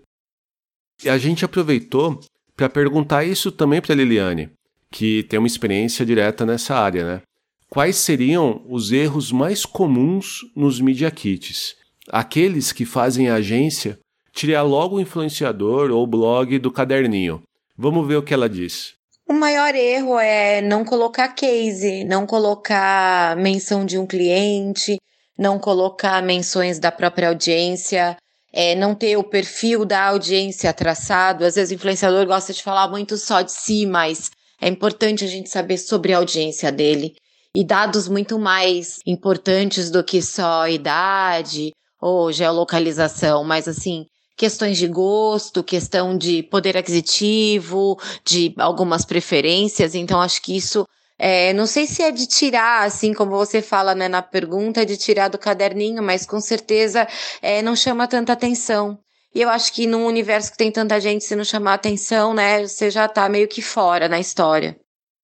E 1.04 1.08
a 1.08 1.18
gente 1.18 1.44
aproveitou 1.44 2.20
para 2.56 2.68
perguntar 2.68 3.24
isso 3.24 3.52
também 3.52 3.80
para 3.80 3.94
Liliane, 3.94 4.50
que 4.90 5.22
tem 5.24 5.38
uma 5.38 5.46
experiência 5.46 6.06
direta 6.06 6.46
nessa 6.46 6.74
área, 6.74 7.04
né? 7.04 7.22
Quais 7.68 7.96
seriam 7.96 8.64
os 8.68 8.92
erros 8.92 9.32
mais 9.32 9.66
comuns 9.66 10.40
nos 10.54 10.80
media 10.80 11.10
kits? 11.10 11.74
Aqueles 12.08 12.72
que 12.72 12.84
fazem 12.84 13.28
a 13.28 13.34
agência 13.34 13.98
tirar 14.32 14.62
logo 14.62 14.96
o 14.96 15.00
influenciador 15.00 15.90
ou 15.90 16.06
blog 16.06 16.58
do 16.58 16.70
caderninho. 16.70 17.42
Vamos 17.76 18.06
ver 18.06 18.16
o 18.16 18.22
que 18.22 18.32
ela 18.32 18.48
diz. 18.48 18.94
O 19.28 19.32
maior 19.32 19.74
erro 19.74 20.18
é 20.18 20.62
não 20.62 20.84
colocar 20.84 21.28
case, 21.28 22.04
não 22.04 22.26
colocar 22.26 23.36
menção 23.36 23.84
de 23.84 23.98
um 23.98 24.06
cliente, 24.06 24.98
não 25.36 25.58
colocar 25.58 26.22
menções 26.22 26.78
da 26.78 26.92
própria 26.92 27.28
audiência, 27.28 28.16
é, 28.56 28.74
não 28.74 28.94
ter 28.94 29.18
o 29.18 29.22
perfil 29.22 29.84
da 29.84 30.06
audiência 30.06 30.72
traçado. 30.72 31.44
Às 31.44 31.56
vezes 31.56 31.70
o 31.70 31.74
influenciador 31.74 32.24
gosta 32.26 32.54
de 32.54 32.62
falar 32.62 32.88
muito 32.88 33.18
só 33.18 33.42
de 33.42 33.52
si, 33.52 33.84
mas 33.84 34.30
é 34.58 34.66
importante 34.66 35.22
a 35.22 35.28
gente 35.28 35.50
saber 35.50 35.76
sobre 35.76 36.14
a 36.14 36.16
audiência 36.16 36.72
dele. 36.72 37.14
E 37.54 37.62
dados 37.62 38.08
muito 38.08 38.38
mais 38.38 38.98
importantes 39.06 39.90
do 39.90 40.02
que 40.02 40.22
só 40.22 40.66
idade 40.66 41.70
ou 42.00 42.32
geolocalização, 42.32 43.44
mas 43.44 43.68
assim, 43.68 44.06
questões 44.38 44.78
de 44.78 44.88
gosto, 44.88 45.62
questão 45.62 46.16
de 46.16 46.42
poder 46.42 46.78
aquisitivo, 46.78 47.98
de 48.24 48.54
algumas 48.56 49.04
preferências. 49.04 49.94
Então, 49.94 50.18
acho 50.18 50.40
que 50.40 50.56
isso 50.56 50.86
é, 51.18 51.52
não 51.52 51.66
sei 51.66 51.86
se 51.86 52.02
é 52.02 52.10
de 52.10 52.26
tirar, 52.26 52.84
assim 52.84 53.14
como 53.14 53.32
você 53.32 53.62
fala 53.62 53.94
né, 53.94 54.08
na 54.08 54.22
pergunta, 54.22 54.84
de 54.84 54.96
tirar 54.96 55.28
do 55.28 55.38
caderninho, 55.38 56.02
mas 56.02 56.26
com 56.26 56.40
certeza 56.40 57.08
é, 57.40 57.62
não 57.62 57.74
chama 57.74 58.06
tanta 58.06 58.32
atenção. 58.32 58.98
E 59.34 59.40
eu 59.40 59.48
acho 59.48 59.72
que 59.72 59.86
num 59.86 60.06
universo 60.06 60.52
que 60.52 60.58
tem 60.58 60.70
tanta 60.70 61.00
gente, 61.00 61.24
se 61.24 61.36
não 61.36 61.44
chamar 61.44 61.74
atenção, 61.74 62.34
né, 62.34 62.66
você 62.66 62.90
já 62.90 63.08
tá 63.08 63.28
meio 63.28 63.48
que 63.48 63.62
fora 63.62 64.08
na 64.08 64.18
história. 64.18 64.78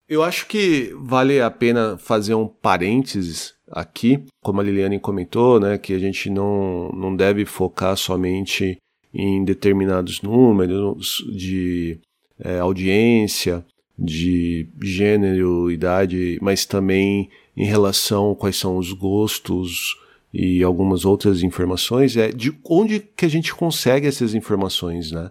Eu 0.09 0.23
acho 0.23 0.47
que 0.47 0.93
vale 0.97 1.41
a 1.41 1.51
pena 1.51 1.97
fazer 1.97 2.35
um 2.35 2.47
parênteses 2.47 3.55
aqui, 3.71 4.23
como 4.43 4.61
a 4.61 4.65
Liliane 4.65 5.01
comentou, 5.01 5.59
né, 5.59 5.79
que 5.79 5.95
a 5.95 5.99
gente 5.99 6.29
não, 6.29 6.91
não 6.91 7.17
deve 7.17 7.47
focar 7.47 7.97
somente 7.97 8.77
em 9.15 9.45
determinados 9.45 10.21
números 10.21 11.17
de 11.35 11.99
é, 12.39 12.59
audiência, 12.59 13.65
de 14.03 14.69
gênero, 14.83 15.71
idade, 15.71 16.39
mas 16.43 16.67
também 16.67 17.31
em 17.57 17.65
relação 17.65 18.33
a 18.33 18.37
quais 18.37 18.57
são 18.57 18.77
os 18.77 18.93
gostos 18.93 19.97
e 20.33 20.63
algumas 20.63 21.05
outras 21.05 21.43
informações, 21.43 22.17
é 22.17 22.33
de 22.33 22.53
onde 22.65 23.01
que 23.01 23.27
a 23.27 23.29
gente 23.29 23.55
consegue 23.55 24.07
essas 24.07 24.35
informações, 24.35 25.13
né? 25.13 25.31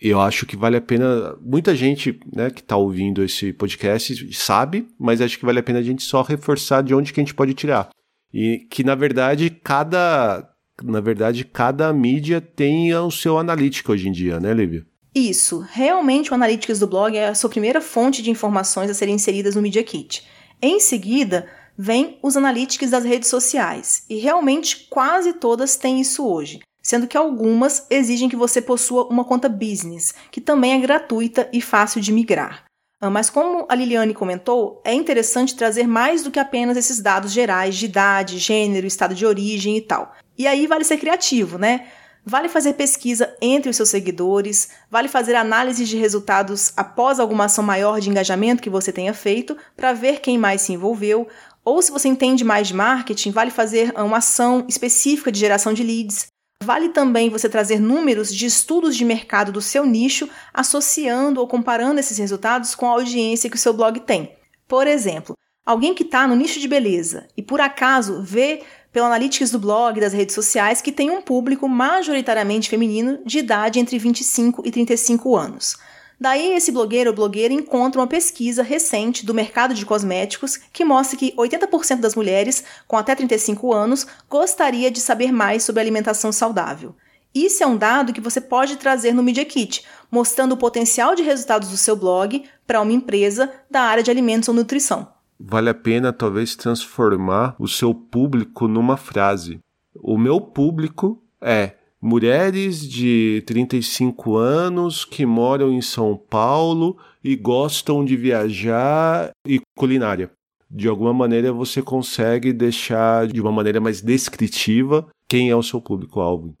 Eu 0.00 0.20
acho 0.20 0.44
que 0.44 0.56
vale 0.56 0.76
a 0.76 0.82
pena, 0.82 1.34
muita 1.40 1.74
gente 1.74 2.20
né, 2.30 2.50
que 2.50 2.60
está 2.60 2.76
ouvindo 2.76 3.22
esse 3.22 3.52
podcast 3.54 4.34
sabe, 4.34 4.86
mas 4.98 5.20
acho 5.20 5.38
que 5.38 5.46
vale 5.46 5.60
a 5.60 5.62
pena 5.62 5.78
a 5.78 5.82
gente 5.82 6.02
só 6.02 6.20
reforçar 6.20 6.82
de 6.82 6.94
onde 6.94 7.12
que 7.12 7.20
a 7.20 7.22
gente 7.22 7.34
pode 7.34 7.54
tirar. 7.54 7.88
E 8.32 8.66
que, 8.68 8.84
na 8.84 8.94
verdade, 8.94 9.48
cada, 9.48 10.46
na 10.82 11.00
verdade, 11.00 11.44
cada 11.44 11.90
mídia 11.92 12.40
tem 12.40 12.94
o 12.94 13.10
seu 13.10 13.38
analítico 13.38 13.92
hoje 13.92 14.08
em 14.08 14.12
dia, 14.12 14.38
né, 14.38 14.52
Lívia? 14.52 14.84
Isso, 15.14 15.64
realmente 15.70 16.32
o 16.32 16.34
Analytics 16.34 16.80
do 16.80 16.88
blog 16.88 17.16
é 17.16 17.28
a 17.28 17.34
sua 17.34 17.48
primeira 17.48 17.80
fonte 17.80 18.20
de 18.20 18.30
informações 18.30 18.90
a 18.90 18.94
serem 18.94 19.14
inseridas 19.14 19.54
no 19.54 19.62
Media 19.62 19.84
Kit. 19.84 20.26
Em 20.60 20.80
seguida, 20.80 21.48
vem 21.78 22.18
os 22.20 22.36
Analytics 22.36 22.90
das 22.90 23.04
redes 23.04 23.28
sociais, 23.28 24.04
e 24.10 24.16
realmente 24.16 24.88
quase 24.90 25.34
todas 25.34 25.76
têm 25.76 26.00
isso 26.00 26.26
hoje, 26.26 26.60
sendo 26.82 27.06
que 27.06 27.16
algumas 27.16 27.86
exigem 27.88 28.28
que 28.28 28.34
você 28.34 28.60
possua 28.60 29.06
uma 29.06 29.24
conta 29.24 29.48
business, 29.48 30.12
que 30.32 30.40
também 30.40 30.72
é 30.72 30.78
gratuita 30.80 31.48
e 31.52 31.60
fácil 31.60 32.00
de 32.00 32.10
migrar. 32.10 32.64
Ah, 33.00 33.10
mas 33.10 33.30
como 33.30 33.66
a 33.68 33.74
Liliane 33.74 34.14
comentou, 34.14 34.80
é 34.84 34.94
interessante 34.94 35.54
trazer 35.54 35.86
mais 35.86 36.22
do 36.22 36.30
que 36.30 36.40
apenas 36.40 36.76
esses 36.76 37.00
dados 37.00 37.30
gerais 37.30 37.76
de 37.76 37.84
idade, 37.84 38.38
gênero, 38.38 38.86
estado 38.86 39.14
de 39.14 39.26
origem 39.26 39.76
e 39.76 39.80
tal. 39.80 40.12
E 40.36 40.46
aí 40.46 40.66
vale 40.66 40.84
ser 40.84 40.96
criativo, 40.96 41.58
né? 41.58 41.86
Vale 42.26 42.48
fazer 42.48 42.72
pesquisa 42.72 43.36
entre 43.40 43.68
os 43.68 43.76
seus 43.76 43.90
seguidores, 43.90 44.70
vale 44.90 45.08
fazer 45.08 45.34
análise 45.34 45.84
de 45.84 45.98
resultados 45.98 46.72
após 46.74 47.20
alguma 47.20 47.44
ação 47.44 47.62
maior 47.62 48.00
de 48.00 48.08
engajamento 48.08 48.62
que 48.62 48.70
você 48.70 48.90
tenha 48.90 49.12
feito 49.12 49.54
para 49.76 49.92
ver 49.92 50.20
quem 50.20 50.38
mais 50.38 50.62
se 50.62 50.72
envolveu, 50.72 51.28
ou 51.62 51.82
se 51.82 51.92
você 51.92 52.08
entende 52.08 52.42
mais 52.42 52.68
de 52.68 52.74
marketing, 52.74 53.30
vale 53.30 53.50
fazer 53.50 53.92
uma 53.96 54.18
ação 54.18 54.64
específica 54.66 55.30
de 55.30 55.38
geração 55.38 55.74
de 55.74 55.82
leads. 55.82 56.26
Vale 56.62 56.88
também 56.90 57.28
você 57.28 57.46
trazer 57.46 57.78
números 57.78 58.34
de 58.34 58.46
estudos 58.46 58.96
de 58.96 59.04
mercado 59.04 59.52
do 59.52 59.60
seu 59.60 59.84
nicho, 59.84 60.28
associando 60.52 61.40
ou 61.40 61.46
comparando 61.46 62.00
esses 62.00 62.16
resultados 62.16 62.74
com 62.74 62.86
a 62.86 62.92
audiência 62.92 63.50
que 63.50 63.56
o 63.56 63.58
seu 63.58 63.74
blog 63.74 64.00
tem. 64.00 64.34
Por 64.66 64.86
exemplo, 64.86 65.36
alguém 65.64 65.94
que 65.94 66.02
está 66.02 66.26
no 66.26 66.34
nicho 66.36 66.58
de 66.58 66.68
beleza 66.68 67.26
e 67.36 67.42
por 67.42 67.60
acaso 67.60 68.22
vê 68.22 68.62
pelo 68.94 69.06
Analytics 69.06 69.50
do 69.50 69.58
blog 69.58 69.98
e 69.98 70.00
das 70.00 70.12
redes 70.12 70.36
sociais 70.36 70.80
que 70.80 70.92
tem 70.92 71.10
um 71.10 71.20
público 71.20 71.68
majoritariamente 71.68 72.70
feminino 72.70 73.18
de 73.26 73.40
idade 73.40 73.80
entre 73.80 73.98
25 73.98 74.62
e 74.64 74.70
35 74.70 75.36
anos. 75.36 75.76
Daí, 76.18 76.52
esse 76.52 76.70
blogueiro 76.70 77.10
ou 77.10 77.16
blogueira 77.16 77.52
encontra 77.52 78.00
uma 78.00 78.06
pesquisa 78.06 78.62
recente 78.62 79.26
do 79.26 79.34
mercado 79.34 79.74
de 79.74 79.84
cosméticos 79.84 80.56
que 80.72 80.84
mostra 80.84 81.18
que 81.18 81.32
80% 81.32 81.98
das 81.98 82.14
mulheres 82.14 82.62
com 82.86 82.96
até 82.96 83.16
35 83.16 83.74
anos 83.74 84.06
gostaria 84.30 84.92
de 84.92 85.00
saber 85.00 85.32
mais 85.32 85.64
sobre 85.64 85.82
alimentação 85.82 86.30
saudável. 86.30 86.94
Isso 87.34 87.64
é 87.64 87.66
um 87.66 87.76
dado 87.76 88.12
que 88.12 88.20
você 88.20 88.40
pode 88.40 88.76
trazer 88.76 89.12
no 89.12 89.24
Media 89.24 89.44
Kit, 89.44 89.84
mostrando 90.08 90.52
o 90.52 90.56
potencial 90.56 91.16
de 91.16 91.24
resultados 91.24 91.68
do 91.68 91.76
seu 91.76 91.96
blog 91.96 92.44
para 92.64 92.80
uma 92.80 92.92
empresa 92.92 93.52
da 93.68 93.80
área 93.80 94.04
de 94.04 94.10
alimentos 94.12 94.48
ou 94.48 94.54
nutrição 94.54 95.13
vale 95.38 95.70
a 95.70 95.74
pena 95.74 96.12
talvez 96.12 96.56
transformar 96.56 97.54
o 97.58 97.68
seu 97.68 97.94
público 97.94 98.68
numa 98.68 98.96
frase. 98.96 99.58
O 99.94 100.18
meu 100.18 100.40
público 100.40 101.22
é 101.40 101.74
mulheres 102.00 102.86
de 102.86 103.42
35 103.46 104.36
anos 104.36 105.04
que 105.04 105.24
moram 105.24 105.72
em 105.72 105.80
São 105.80 106.16
Paulo 106.16 106.96
e 107.22 107.34
gostam 107.34 108.04
de 108.04 108.16
viajar 108.16 109.30
e 109.46 109.60
culinária. 109.74 110.30
De 110.70 110.88
alguma 110.88 111.14
maneira 111.14 111.52
você 111.52 111.80
consegue 111.80 112.52
deixar 112.52 113.26
de 113.26 113.40
uma 113.40 113.52
maneira 113.52 113.80
mais 113.80 114.00
descritiva 114.00 115.06
quem 115.28 115.50
é 115.50 115.56
o 115.56 115.62
seu 115.62 115.80
público-alvo. 115.80 116.54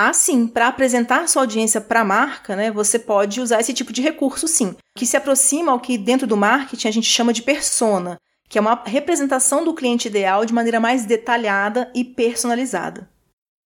Ah, 0.00 0.12
sim, 0.12 0.46
para 0.46 0.68
apresentar 0.68 1.28
sua 1.28 1.42
audiência 1.42 1.80
para 1.80 2.02
a 2.02 2.04
marca, 2.04 2.54
né, 2.54 2.70
você 2.70 3.00
pode 3.00 3.40
usar 3.40 3.58
esse 3.58 3.74
tipo 3.74 3.92
de 3.92 4.00
recurso, 4.00 4.46
sim, 4.46 4.76
que 4.96 5.04
se 5.04 5.16
aproxima 5.16 5.72
ao 5.72 5.80
que 5.80 5.98
dentro 5.98 6.24
do 6.24 6.36
marketing 6.36 6.86
a 6.86 6.90
gente 6.92 7.08
chama 7.08 7.32
de 7.32 7.42
persona, 7.42 8.16
que 8.48 8.56
é 8.56 8.60
uma 8.60 8.80
representação 8.86 9.64
do 9.64 9.74
cliente 9.74 10.06
ideal 10.06 10.46
de 10.46 10.54
maneira 10.54 10.78
mais 10.78 11.04
detalhada 11.04 11.90
e 11.96 12.04
personalizada. 12.04 13.10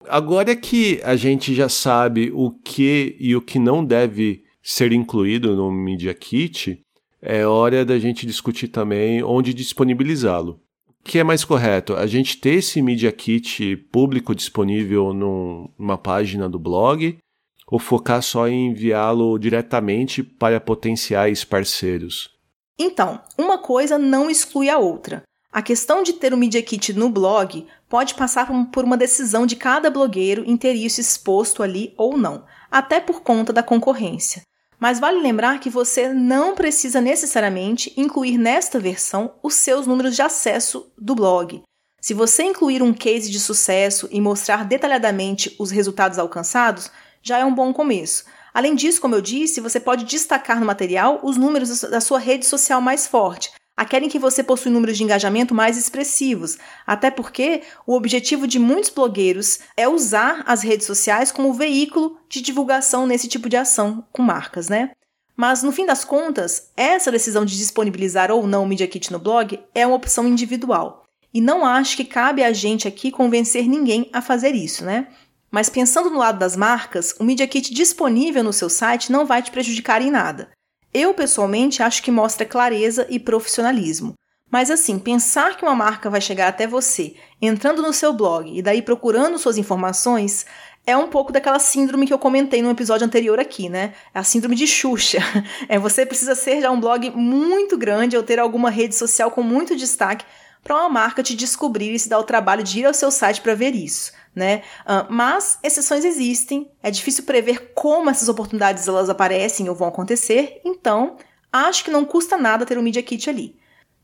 Agora 0.09 0.57
que 0.57 1.03
a 1.05 1.17
gente 1.17 1.55
já 1.55 1.69
sabe 1.69 2.33
o 2.35 2.51
que 2.51 3.15
e 3.21 3.37
o 3.37 3.43
que 3.43 3.59
não 3.59 3.85
deve 3.85 4.43
ser 4.63 4.91
incluído 4.91 5.55
no 5.55 5.71
Media 5.71 6.15
Kit, 6.15 6.81
é 7.21 7.47
hora 7.47 7.85
da 7.85 7.99
gente 7.99 8.25
discutir 8.25 8.69
também 8.69 9.23
onde 9.23 9.53
disponibilizá-lo. 9.53 10.62
Que 11.05 11.19
é 11.19 11.25
mais 11.25 11.45
correto? 11.45 11.95
A 11.95 12.07
gente 12.07 12.39
ter 12.39 12.55
esse 12.55 12.81
Media 12.81 13.11
Kit 13.13 13.77
público 13.91 14.35
disponível 14.35 15.13
numa 15.13 15.99
página 15.99 16.49
do 16.49 16.59
blog 16.59 17.19
ou 17.67 17.79
focar 17.79 18.23
só 18.23 18.47
em 18.49 18.69
enviá-lo 18.69 19.39
diretamente 19.39 20.23
para 20.23 20.61
potenciais 20.61 21.45
parceiros? 21.45 22.31
Então, 22.79 23.21
uma 23.39 23.59
coisa 23.59 23.99
não 23.99 24.31
exclui 24.31 24.69
a 24.69 24.79
outra. 24.79 25.23
A 25.53 25.61
questão 25.61 26.03
de 26.03 26.15
ter 26.15 26.33
o 26.33 26.37
Media 26.37 26.63
Kit 26.63 26.93
no 26.95 27.11
blog 27.11 27.67
pode 27.89 28.15
passar 28.15 28.49
por 28.73 28.85
uma 28.85 28.97
decisão 28.97 29.45
de 29.45 29.55
cada 29.55 29.91
blogueiro 29.91 30.43
em 30.47 30.57
ter 30.57 30.73
isso 30.73 31.01
exposto 31.01 31.63
ali 31.63 31.93
ou 31.99 32.17
não, 32.17 32.45
até 32.71 33.01
por 33.01 33.21
conta 33.21 33.53
da 33.53 33.63
concorrência. 33.63 34.43
Mas 34.83 34.99
vale 34.99 35.21
lembrar 35.21 35.61
que 35.61 35.71
você 35.71 36.13
não 36.13 36.57
precisa 36.57 37.01
necessariamente 37.01 37.93
incluir 37.97 38.37
nesta 38.37 38.81
versão 38.81 39.33
os 39.41 39.55
seus 39.55 39.87
números 39.87 40.17
de 40.17 40.23
acesso 40.23 40.93
do 40.99 41.15
blog. 41.15 41.63
Se 42.01 42.13
você 42.13 42.43
incluir 42.43 42.83
um 42.83 42.93
case 42.93 43.31
de 43.31 43.39
sucesso 43.39 44.09
e 44.11 44.21
mostrar 44.21 44.65
detalhadamente 44.65 45.55
os 45.57 45.71
resultados 45.71 46.19
alcançados, 46.19 46.91
já 47.23 47.39
é 47.39 47.45
um 47.45 47.55
bom 47.55 47.73
começo. 47.73 48.25
Além 48.53 48.75
disso, 48.75 49.01
como 49.01 49.15
eu 49.15 49.21
disse, 49.21 49.61
você 49.61 49.79
pode 49.79 50.05
destacar 50.05 50.59
no 50.59 50.67
material 50.67 51.21
os 51.23 51.37
números 51.37 51.83
da 51.83 52.01
sua 52.01 52.19
rede 52.19 52.45
social 52.45 52.81
mais 52.81 53.07
forte, 53.07 53.53
a 53.77 53.85
querem 53.85 54.09
que 54.09 54.19
você 54.19 54.43
possui 54.43 54.71
números 54.71 54.97
de 54.97 55.05
engajamento 55.05 55.55
mais 55.55 55.77
expressivos, 55.79 56.59
até 56.87 57.11
porque 57.11 57.63
o 57.87 57.95
objetivo 57.95 58.47
de 58.47 58.59
muitos 58.59 58.91
blogueiros 58.91 59.61
é 59.77 59.89
usar 59.89 60.43
as 60.47 60.63
redes 60.63 60.87
sociais 60.87 61.33
como 61.33 61.55
veículo 61.55 62.19
de 62.29 62.41
divulgação 62.41 63.07
nesse 63.07 63.29
tipo 63.29 63.49
de 63.49 63.57
ação 63.57 64.05
com 64.13 64.23
marcas, 64.23 64.69
né? 64.69 64.91
Mas 65.35 65.63
no 65.63 65.73
fim 65.73 65.87
das 65.87 66.05
contas, 66.05 66.71
essa 66.77 67.11
decisão 67.11 67.45
de 67.45 67.57
disponibilizar 67.57 68.31
ou 68.31 68.47
não 68.47 68.65
o 68.65 68.67
Media 68.67 68.87
Kit 68.87 69.11
no 69.11 69.19
blog 69.19 69.59
é 69.75 69.87
uma 69.87 69.97
opção 69.97 70.29
individual. 70.29 71.05
E 71.33 71.41
não 71.41 71.65
acho 71.65 71.97
que 71.97 72.05
cabe 72.05 72.45
a 72.45 72.53
gente 72.53 72.87
aqui 72.87 73.11
convencer 73.11 73.67
ninguém 73.67 74.11
a 74.13 74.21
fazer 74.21 74.55
isso, 74.55 74.85
né? 74.85 75.09
Mas 75.51 75.69
pensando 75.69 76.11
no 76.11 76.19
lado 76.19 76.39
das 76.39 76.57
marcas, 76.57 77.15
o 77.19 77.25
Media 77.25 77.47
Kit 77.47 77.73
disponível 77.73 78.45
no 78.45 78.53
seu 78.53 78.69
site 78.69 79.11
não 79.11 79.25
vai 79.25 79.43
te 79.43 79.51
prejudicar 79.51 80.03
em 80.03 80.11
nada. 80.11 80.51
Eu, 80.93 81.15
pessoalmente, 81.15 81.83
acho 81.83 82.03
que 82.03 82.11
mostra 82.11 82.47
clareza 82.47 83.07
e 83.09 83.19
profissionalismo. 83.19 84.15
Mas 84.51 84.71
assim, 84.71 84.99
pensar 84.99 85.57
que 85.57 85.65
uma 85.65 85.75
marca 85.75 86.11
vai 86.11 86.21
chegar 86.21 86.49
até 86.49 86.67
você 86.67 87.15
entrando 87.41 87.81
no 87.81 87.93
seu 87.93 88.13
blog 88.13 88.55
e 88.55 88.61
daí 88.61 88.83
procurando 88.83 89.39
suas 89.39 89.57
informações 89.57 90.45
é 90.87 90.95
um 90.95 91.09
pouco 91.09 91.33
daquela 91.33 91.59
síndrome 91.59 92.07
que 92.07 92.13
eu 92.13 92.19
comentei 92.19 92.61
no 92.61 92.71
episódio 92.71 93.07
anterior 93.07 93.41
aqui, 93.41 93.71
né? 93.71 93.95
É 94.13 94.19
a 94.19 94.25
síndrome 94.25 94.55
de 94.55 94.67
Xuxa. 94.67 95.21
É 95.69 95.79
você 95.79 96.05
precisa 96.05 96.35
ser 96.35 96.61
já 96.61 96.71
um 96.71 96.81
blog 96.81 97.11
muito 97.13 97.79
grande 97.79 98.17
ou 98.17 98.23
ter 98.23 98.39
alguma 98.39 98.69
rede 98.69 98.95
social 98.95 99.31
com 99.31 99.43
muito 99.43 99.75
destaque 99.75 100.27
para 100.63 100.77
uma 100.77 100.89
marca 100.89 101.23
te 101.23 101.35
descobrir 101.35 101.93
e 101.93 101.99
se 101.99 102.09
dar 102.09 102.19
o 102.19 102.25
trabalho 102.25 102.63
de 102.63 102.81
ir 102.81 102.87
ao 102.87 102.95
seu 102.95 103.11
site 103.11 103.41
para 103.41 103.55
ver 103.55 103.75
isso 103.75 104.13
né? 104.35 104.63
Mas 105.09 105.59
exceções 105.63 106.05
existem, 106.05 106.71
é 106.83 106.91
difícil 106.91 107.25
prever 107.25 107.73
como 107.75 108.11
essas 108.11 108.29
oportunidades 108.29 108.89
elas 108.89 109.11
aparecem 109.11 109.69
ou 109.69 109.75
vão 109.75 109.89
acontecer, 109.89 110.61
então 110.65 111.17
acho 111.53 111.85
que 111.85 111.91
não 111.91 112.05
custa 112.05 112.39
nada 112.39 112.67
ter 112.67 112.79
um 112.79 112.83
Media 112.83 113.03
Kit 113.03 113.29
ali. 113.29 113.57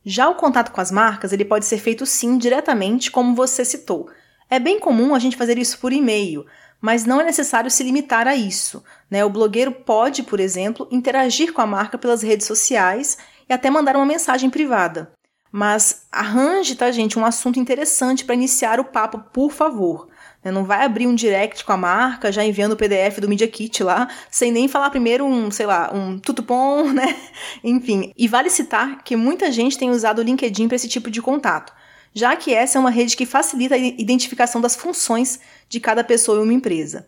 Já 0.04 0.28
o 0.28 0.34
contato 0.34 0.70
com 0.70 0.80
as 0.80 0.90
marcas, 0.90 1.32
ele 1.32 1.44
pode 1.44 1.64
ser 1.64 1.78
feito 1.78 2.06
sim 2.06 2.38
diretamente, 2.38 3.10
como 3.10 3.34
você 3.34 3.64
citou. 3.64 4.08
É 4.48 4.58
bem 4.58 4.78
comum 4.78 5.14
a 5.14 5.18
gente 5.18 5.36
fazer 5.36 5.58
isso 5.58 5.78
por 5.78 5.92
e-mail, 5.92 6.46
mas 6.80 7.04
não 7.04 7.20
é 7.20 7.24
necessário 7.24 7.70
se 7.70 7.82
limitar 7.82 8.26
a 8.26 8.34
isso. 8.34 8.82
Né? 9.10 9.24
O 9.24 9.30
blogueiro 9.30 9.72
pode, 9.72 10.22
por 10.22 10.40
exemplo, 10.40 10.88
interagir 10.90 11.52
com 11.52 11.60
a 11.60 11.66
marca 11.66 11.98
pelas 11.98 12.22
redes 12.22 12.46
sociais 12.46 13.18
e 13.48 13.52
até 13.52 13.68
mandar 13.68 13.96
uma 13.96 14.06
mensagem 14.06 14.48
privada. 14.48 15.10
Mas 15.50 16.06
arranje, 16.12 16.74
tá, 16.74 16.90
gente, 16.90 17.18
um 17.18 17.24
assunto 17.24 17.58
interessante 17.58 18.24
para 18.24 18.34
iniciar 18.34 18.78
o 18.78 18.84
papo, 18.84 19.18
por 19.32 19.50
favor. 19.50 20.08
Né? 20.44 20.50
Não 20.50 20.64
vai 20.64 20.84
abrir 20.84 21.06
um 21.06 21.14
direct 21.14 21.64
com 21.64 21.72
a 21.72 21.76
marca, 21.76 22.30
já 22.30 22.44
enviando 22.44 22.72
o 22.72 22.76
PDF 22.76 23.18
do 23.20 23.28
Media 23.28 23.48
Kit 23.48 23.82
lá, 23.82 24.08
sem 24.30 24.52
nem 24.52 24.68
falar 24.68 24.90
primeiro 24.90 25.24
um, 25.24 25.50
sei 25.50 25.66
lá, 25.66 25.90
um 25.92 26.18
tutupom, 26.18 26.84
né? 26.92 27.16
Enfim. 27.64 28.12
E 28.16 28.28
vale 28.28 28.50
citar 28.50 29.02
que 29.02 29.16
muita 29.16 29.50
gente 29.50 29.78
tem 29.78 29.90
usado 29.90 30.20
o 30.20 30.22
LinkedIn 30.22 30.68
para 30.68 30.76
esse 30.76 30.88
tipo 30.88 31.10
de 31.10 31.22
contato, 31.22 31.72
já 32.14 32.36
que 32.36 32.52
essa 32.52 32.78
é 32.78 32.80
uma 32.80 32.90
rede 32.90 33.16
que 33.16 33.26
facilita 33.26 33.74
a 33.74 33.78
identificação 33.78 34.60
das 34.60 34.76
funções 34.76 35.40
de 35.68 35.80
cada 35.80 36.04
pessoa 36.04 36.38
em 36.38 36.42
uma 36.42 36.52
empresa. 36.52 37.06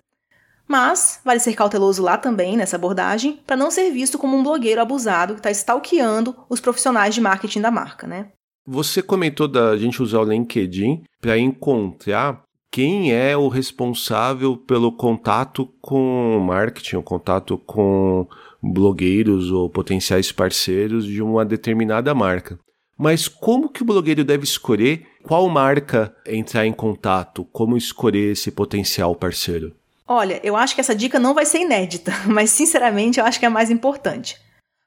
Mas 0.70 1.20
vale 1.24 1.40
ser 1.40 1.54
cauteloso 1.54 2.00
lá 2.00 2.16
também 2.16 2.56
nessa 2.56 2.76
abordagem, 2.76 3.40
para 3.44 3.56
não 3.56 3.72
ser 3.72 3.90
visto 3.90 4.16
como 4.16 4.36
um 4.36 4.42
blogueiro 4.44 4.80
abusado 4.80 5.34
que 5.34 5.40
está 5.40 5.50
stalkeando 5.50 6.32
os 6.48 6.60
profissionais 6.60 7.12
de 7.12 7.20
marketing 7.20 7.60
da 7.60 7.72
marca, 7.72 8.06
né? 8.06 8.28
Você 8.64 9.02
comentou 9.02 9.48
da 9.48 9.76
gente 9.76 10.00
usar 10.00 10.20
o 10.20 10.24
LinkedIn 10.24 11.02
para 11.20 11.36
encontrar 11.36 12.44
quem 12.70 13.12
é 13.12 13.36
o 13.36 13.48
responsável 13.48 14.56
pelo 14.56 14.92
contato 14.92 15.68
com 15.80 16.38
marketing, 16.38 16.96
o 16.98 17.02
contato 17.02 17.58
com 17.58 18.28
blogueiros 18.62 19.50
ou 19.50 19.68
potenciais 19.68 20.30
parceiros 20.30 21.04
de 21.04 21.20
uma 21.20 21.44
determinada 21.44 22.14
marca. 22.14 22.60
Mas 22.96 23.26
como 23.26 23.70
que 23.70 23.82
o 23.82 23.84
blogueiro 23.86 24.22
deve 24.22 24.44
escolher 24.44 25.04
qual 25.24 25.48
marca 25.48 26.14
entrar 26.24 26.64
em 26.64 26.72
contato? 26.72 27.44
Como 27.46 27.76
escolher 27.76 28.30
esse 28.30 28.52
potencial 28.52 29.16
parceiro? 29.16 29.74
Olha, 30.12 30.40
eu 30.42 30.56
acho 30.56 30.74
que 30.74 30.80
essa 30.80 30.92
dica 30.92 31.20
não 31.20 31.34
vai 31.34 31.46
ser 31.46 31.60
inédita, 31.60 32.10
mas 32.26 32.50
sinceramente 32.50 33.20
eu 33.20 33.24
acho 33.24 33.38
que 33.38 33.44
é 33.44 33.48
a 33.48 33.50
mais 33.50 33.70
importante. 33.70 34.36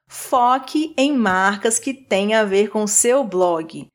Foque 0.06 0.92
em 0.98 1.16
marcas 1.16 1.78
que 1.78 1.94
têm 1.94 2.34
a 2.34 2.44
ver 2.44 2.68
com 2.68 2.82
o 2.82 2.88
seu 2.88 3.24
blog. 3.24 3.86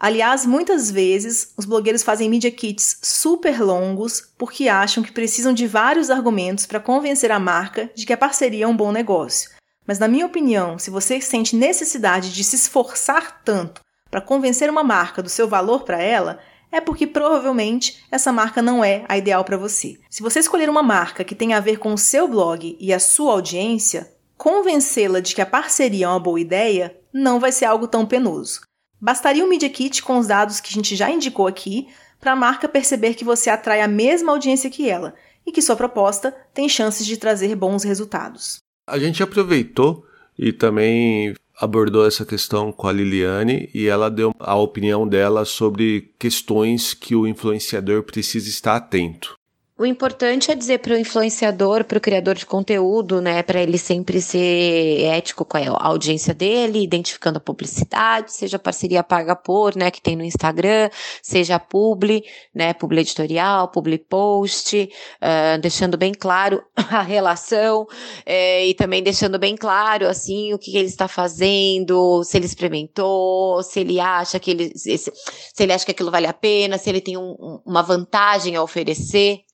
Aliás, 0.00 0.46
muitas 0.46 0.90
vezes 0.90 1.52
os 1.58 1.66
blogueiros 1.66 2.02
fazem 2.02 2.30
media 2.30 2.50
kits 2.50 3.00
super 3.02 3.60
longos 3.60 4.32
porque 4.38 4.66
acham 4.66 5.02
que 5.02 5.12
precisam 5.12 5.52
de 5.52 5.66
vários 5.66 6.08
argumentos 6.08 6.64
para 6.64 6.80
convencer 6.80 7.30
a 7.30 7.38
marca 7.38 7.90
de 7.94 8.06
que 8.06 8.12
a 8.14 8.16
parceria 8.16 8.64
é 8.64 8.68
um 8.68 8.76
bom 8.76 8.90
negócio. 8.90 9.50
Mas, 9.86 9.98
na 9.98 10.08
minha 10.08 10.24
opinião, 10.24 10.78
se 10.78 10.88
você 10.88 11.20
sente 11.20 11.54
necessidade 11.54 12.32
de 12.32 12.42
se 12.42 12.56
esforçar 12.56 13.42
tanto 13.44 13.82
para 14.10 14.22
convencer 14.22 14.70
uma 14.70 14.82
marca 14.82 15.22
do 15.22 15.28
seu 15.28 15.46
valor 15.46 15.82
para 15.82 16.00
ela, 16.00 16.38
é 16.70 16.80
porque 16.80 17.06
provavelmente 17.06 18.04
essa 18.10 18.32
marca 18.32 18.60
não 18.60 18.84
é 18.84 19.04
a 19.08 19.16
ideal 19.16 19.44
para 19.44 19.56
você. 19.56 19.98
Se 20.10 20.22
você 20.22 20.40
escolher 20.40 20.68
uma 20.68 20.82
marca 20.82 21.24
que 21.24 21.34
tem 21.34 21.54
a 21.54 21.60
ver 21.60 21.78
com 21.78 21.92
o 21.92 21.98
seu 21.98 22.28
blog 22.28 22.76
e 22.78 22.92
a 22.92 22.98
sua 22.98 23.32
audiência, 23.32 24.12
convencê-la 24.36 25.20
de 25.20 25.34
que 25.34 25.40
a 25.40 25.46
parceria 25.46 26.06
é 26.06 26.08
uma 26.08 26.20
boa 26.20 26.40
ideia 26.40 26.96
não 27.12 27.40
vai 27.40 27.52
ser 27.52 27.64
algo 27.64 27.88
tão 27.88 28.06
penoso. 28.06 28.60
Bastaria 29.00 29.44
um 29.44 29.48
Media 29.48 29.70
Kit 29.70 30.02
com 30.02 30.18
os 30.18 30.26
dados 30.26 30.60
que 30.60 30.70
a 30.70 30.74
gente 30.74 30.96
já 30.96 31.10
indicou 31.10 31.46
aqui 31.46 31.88
para 32.20 32.32
a 32.32 32.36
marca 32.36 32.68
perceber 32.68 33.14
que 33.14 33.24
você 33.24 33.48
atrai 33.48 33.80
a 33.80 33.88
mesma 33.88 34.32
audiência 34.32 34.70
que 34.70 34.88
ela 34.88 35.14
e 35.46 35.52
que 35.52 35.62
sua 35.62 35.76
proposta 35.76 36.34
tem 36.52 36.68
chances 36.68 37.06
de 37.06 37.16
trazer 37.16 37.54
bons 37.54 37.84
resultados. 37.84 38.58
A 38.86 38.98
gente 38.98 39.22
aproveitou 39.22 40.04
e 40.38 40.52
também 40.52 41.34
abordou 41.60 42.06
essa 42.06 42.24
questão 42.24 42.70
com 42.70 42.86
a 42.86 42.92
Liliane 42.92 43.68
e 43.74 43.86
ela 43.86 44.10
deu 44.10 44.34
a 44.38 44.56
opinião 44.56 45.06
dela 45.06 45.44
sobre 45.44 46.12
questões 46.18 46.94
que 46.94 47.14
o 47.14 47.26
influenciador 47.26 48.02
precisa 48.02 48.48
estar 48.48 48.76
atento. 48.76 49.37
O 49.80 49.86
importante 49.86 50.50
é 50.50 50.56
dizer 50.56 50.78
para 50.78 50.94
o 50.94 50.98
influenciador, 50.98 51.84
para 51.84 51.98
o 51.98 52.00
criador 52.00 52.34
de 52.34 52.44
conteúdo, 52.44 53.20
né, 53.20 53.44
para 53.44 53.62
ele 53.62 53.78
sempre 53.78 54.20
ser 54.20 55.04
ético 55.04 55.44
com 55.44 55.56
a 55.56 55.86
audiência 55.86 56.34
dele, 56.34 56.82
identificando 56.82 57.38
a 57.38 57.40
publicidade, 57.40 58.32
seja 58.32 58.58
parceria 58.58 59.04
paga 59.04 59.36
por, 59.36 59.76
né, 59.76 59.88
que 59.92 60.02
tem 60.02 60.16
no 60.16 60.24
Instagram, 60.24 60.90
seja 61.22 61.60
publi, 61.60 62.24
né, 62.52 62.74
publi 62.74 63.02
editorial, 63.02 63.68
publi 63.68 63.98
post, 63.98 64.90
uh, 65.22 65.60
deixando 65.60 65.96
bem 65.96 66.12
claro 66.12 66.60
a 66.74 67.00
relação 67.00 67.86
é, 68.26 68.66
e 68.66 68.74
também 68.74 69.00
deixando 69.00 69.38
bem 69.38 69.54
claro, 69.54 70.08
assim, 70.08 70.52
o 70.54 70.58
que, 70.58 70.76
ele 70.76 70.88
está 70.88 71.06
fazendo, 71.06 72.24
se 72.24 72.36
ele 72.36 72.46
experimentou, 72.46 73.62
se 73.62 73.78
ele 73.78 74.00
acha 74.00 74.40
que 74.40 74.50
ele, 74.50 74.72
se 74.74 75.12
ele 75.60 75.72
acha 75.72 75.84
que 75.84 75.92
aquilo 75.92 76.10
vale 76.10 76.26
a 76.26 76.32
pena, 76.32 76.78
se 76.78 76.90
ele 76.90 77.00
tem 77.00 77.16
um, 77.16 77.60
uma 77.64 77.82
vantagem 77.82 78.56
a 78.56 78.62
oferecer. 78.62 79.46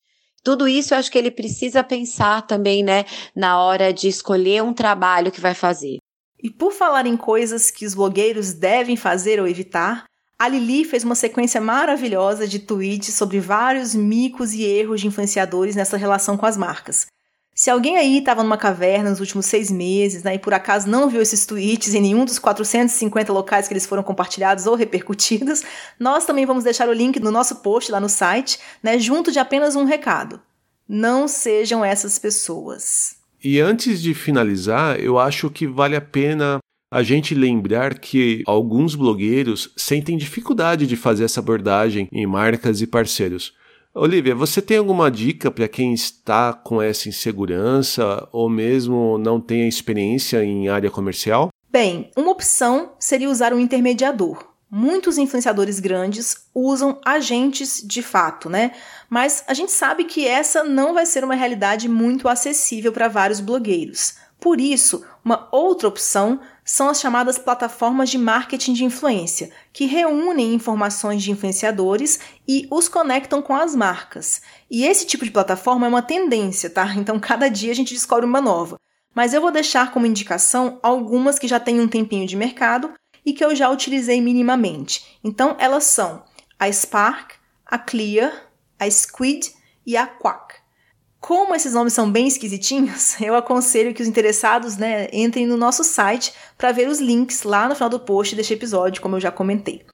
Tudo 0.44 0.68
isso 0.68 0.92
eu 0.92 0.98
acho 0.98 1.10
que 1.10 1.16
ele 1.16 1.30
precisa 1.30 1.82
pensar 1.82 2.42
também, 2.42 2.84
né, 2.84 3.06
na 3.34 3.58
hora 3.58 3.94
de 3.94 4.08
escolher 4.08 4.62
um 4.62 4.74
trabalho 4.74 5.32
que 5.32 5.40
vai 5.40 5.54
fazer. 5.54 5.96
E 6.42 6.50
por 6.50 6.70
falar 6.70 7.06
em 7.06 7.16
coisas 7.16 7.70
que 7.70 7.86
os 7.86 7.94
blogueiros 7.94 8.52
devem 8.52 8.94
fazer 8.94 9.40
ou 9.40 9.48
evitar, 9.48 10.04
a 10.38 10.46
Lili 10.46 10.84
fez 10.84 11.02
uma 11.02 11.14
sequência 11.14 11.60
maravilhosa 11.60 12.46
de 12.46 12.58
tweets 12.58 13.14
sobre 13.14 13.40
vários 13.40 13.94
micos 13.94 14.52
e 14.52 14.62
erros 14.62 15.00
de 15.00 15.06
influenciadores 15.06 15.74
nessa 15.74 15.96
relação 15.96 16.36
com 16.36 16.44
as 16.44 16.58
marcas. 16.58 17.06
Se 17.54 17.70
alguém 17.70 17.96
aí 17.96 18.18
estava 18.18 18.42
numa 18.42 18.56
caverna 18.56 19.10
nos 19.10 19.20
últimos 19.20 19.46
seis 19.46 19.70
meses 19.70 20.24
né, 20.24 20.34
e 20.34 20.38
por 20.40 20.52
acaso 20.52 20.88
não 20.88 21.08
viu 21.08 21.22
esses 21.22 21.46
tweets 21.46 21.94
em 21.94 22.00
nenhum 22.00 22.24
dos 22.24 22.40
450 22.40 23.32
locais 23.32 23.68
que 23.68 23.72
eles 23.72 23.86
foram 23.86 24.02
compartilhados 24.02 24.66
ou 24.66 24.74
repercutidos, 24.74 25.62
nós 25.98 26.26
também 26.26 26.44
vamos 26.44 26.64
deixar 26.64 26.88
o 26.88 26.92
link 26.92 27.20
no 27.20 27.30
nosso 27.30 27.56
post 27.62 27.92
lá 27.92 28.00
no 28.00 28.08
site, 28.08 28.58
né, 28.82 28.98
junto 28.98 29.30
de 29.30 29.38
apenas 29.38 29.76
um 29.76 29.84
recado. 29.84 30.40
Não 30.88 31.28
sejam 31.28 31.84
essas 31.84 32.18
pessoas. 32.18 33.16
E 33.42 33.60
antes 33.60 34.02
de 34.02 34.14
finalizar, 34.14 34.98
eu 34.98 35.16
acho 35.16 35.48
que 35.48 35.64
vale 35.66 35.94
a 35.94 36.00
pena 36.00 36.58
a 36.90 37.02
gente 37.02 37.34
lembrar 37.34 37.98
que 37.98 38.42
alguns 38.46 38.96
blogueiros 38.96 39.70
sentem 39.76 40.16
dificuldade 40.16 40.86
de 40.86 40.96
fazer 40.96 41.24
essa 41.24 41.40
abordagem 41.40 42.08
em 42.10 42.26
marcas 42.26 42.80
e 42.80 42.86
parceiros. 42.86 43.52
Olivia, 43.96 44.34
você 44.34 44.60
tem 44.60 44.76
alguma 44.76 45.08
dica 45.08 45.52
para 45.52 45.68
quem 45.68 45.94
está 45.94 46.52
com 46.52 46.82
essa 46.82 47.08
insegurança 47.08 48.28
ou 48.32 48.50
mesmo 48.50 49.16
não 49.18 49.40
tem 49.40 49.68
experiência 49.68 50.44
em 50.44 50.68
área 50.68 50.90
comercial? 50.90 51.50
Bem, 51.70 52.10
uma 52.16 52.32
opção 52.32 52.90
seria 52.98 53.30
usar 53.30 53.54
um 53.54 53.58
intermediador. 53.60 54.44
Muitos 54.68 55.16
influenciadores 55.16 55.78
grandes 55.78 56.48
usam 56.52 57.00
agentes 57.04 57.80
de 57.86 58.02
fato, 58.02 58.50
né? 58.50 58.72
Mas 59.08 59.44
a 59.46 59.54
gente 59.54 59.70
sabe 59.70 60.02
que 60.02 60.26
essa 60.26 60.64
não 60.64 60.92
vai 60.92 61.06
ser 61.06 61.22
uma 61.22 61.36
realidade 61.36 61.88
muito 61.88 62.26
acessível 62.26 62.90
para 62.90 63.06
vários 63.06 63.38
blogueiros. 63.38 64.14
Por 64.44 64.60
isso, 64.60 65.02
uma 65.24 65.48
outra 65.50 65.88
opção 65.88 66.38
são 66.62 66.90
as 66.90 67.00
chamadas 67.00 67.38
plataformas 67.38 68.10
de 68.10 68.18
marketing 68.18 68.74
de 68.74 68.84
influência, 68.84 69.50
que 69.72 69.86
reúnem 69.86 70.52
informações 70.52 71.22
de 71.22 71.30
influenciadores 71.30 72.20
e 72.46 72.68
os 72.70 72.86
conectam 72.86 73.40
com 73.40 73.54
as 73.54 73.74
marcas. 73.74 74.42
E 74.70 74.84
esse 74.84 75.06
tipo 75.06 75.24
de 75.24 75.30
plataforma 75.30 75.86
é 75.86 75.88
uma 75.88 76.02
tendência, 76.02 76.68
tá? 76.68 76.94
Então 76.94 77.18
cada 77.18 77.48
dia 77.48 77.72
a 77.72 77.74
gente 77.74 77.94
descobre 77.94 78.26
uma 78.26 78.42
nova. 78.42 78.78
Mas 79.14 79.32
eu 79.32 79.40
vou 79.40 79.50
deixar 79.50 79.90
como 79.92 80.04
indicação 80.04 80.78
algumas 80.82 81.38
que 81.38 81.48
já 81.48 81.58
têm 81.58 81.80
um 81.80 81.88
tempinho 81.88 82.26
de 82.26 82.36
mercado 82.36 82.92
e 83.24 83.32
que 83.32 83.42
eu 83.42 83.56
já 83.56 83.70
utilizei 83.70 84.20
minimamente. 84.20 85.18
Então 85.24 85.56
elas 85.58 85.84
são 85.84 86.22
a 86.58 86.70
Spark, 86.70 87.30
a 87.64 87.78
Clear, 87.78 88.46
a 88.78 88.90
Squid 88.90 89.54
e 89.86 89.96
a 89.96 90.06
Quack. 90.06 90.63
Como 91.26 91.54
esses 91.54 91.72
nomes 91.72 91.94
são 91.94 92.12
bem 92.12 92.28
esquisitinhos, 92.28 93.16
eu 93.18 93.34
aconselho 93.34 93.94
que 93.94 94.02
os 94.02 94.08
interessados 94.08 94.76
né, 94.76 95.08
entrem 95.10 95.46
no 95.46 95.56
nosso 95.56 95.82
site 95.82 96.34
para 96.58 96.70
ver 96.70 96.86
os 96.86 97.00
links 97.00 97.44
lá 97.44 97.66
no 97.66 97.74
final 97.74 97.88
do 97.88 97.98
post 97.98 98.36
deste 98.36 98.52
episódio, 98.52 99.00
como 99.00 99.16
eu 99.16 99.20
já 99.20 99.30
comentei. 99.30 99.86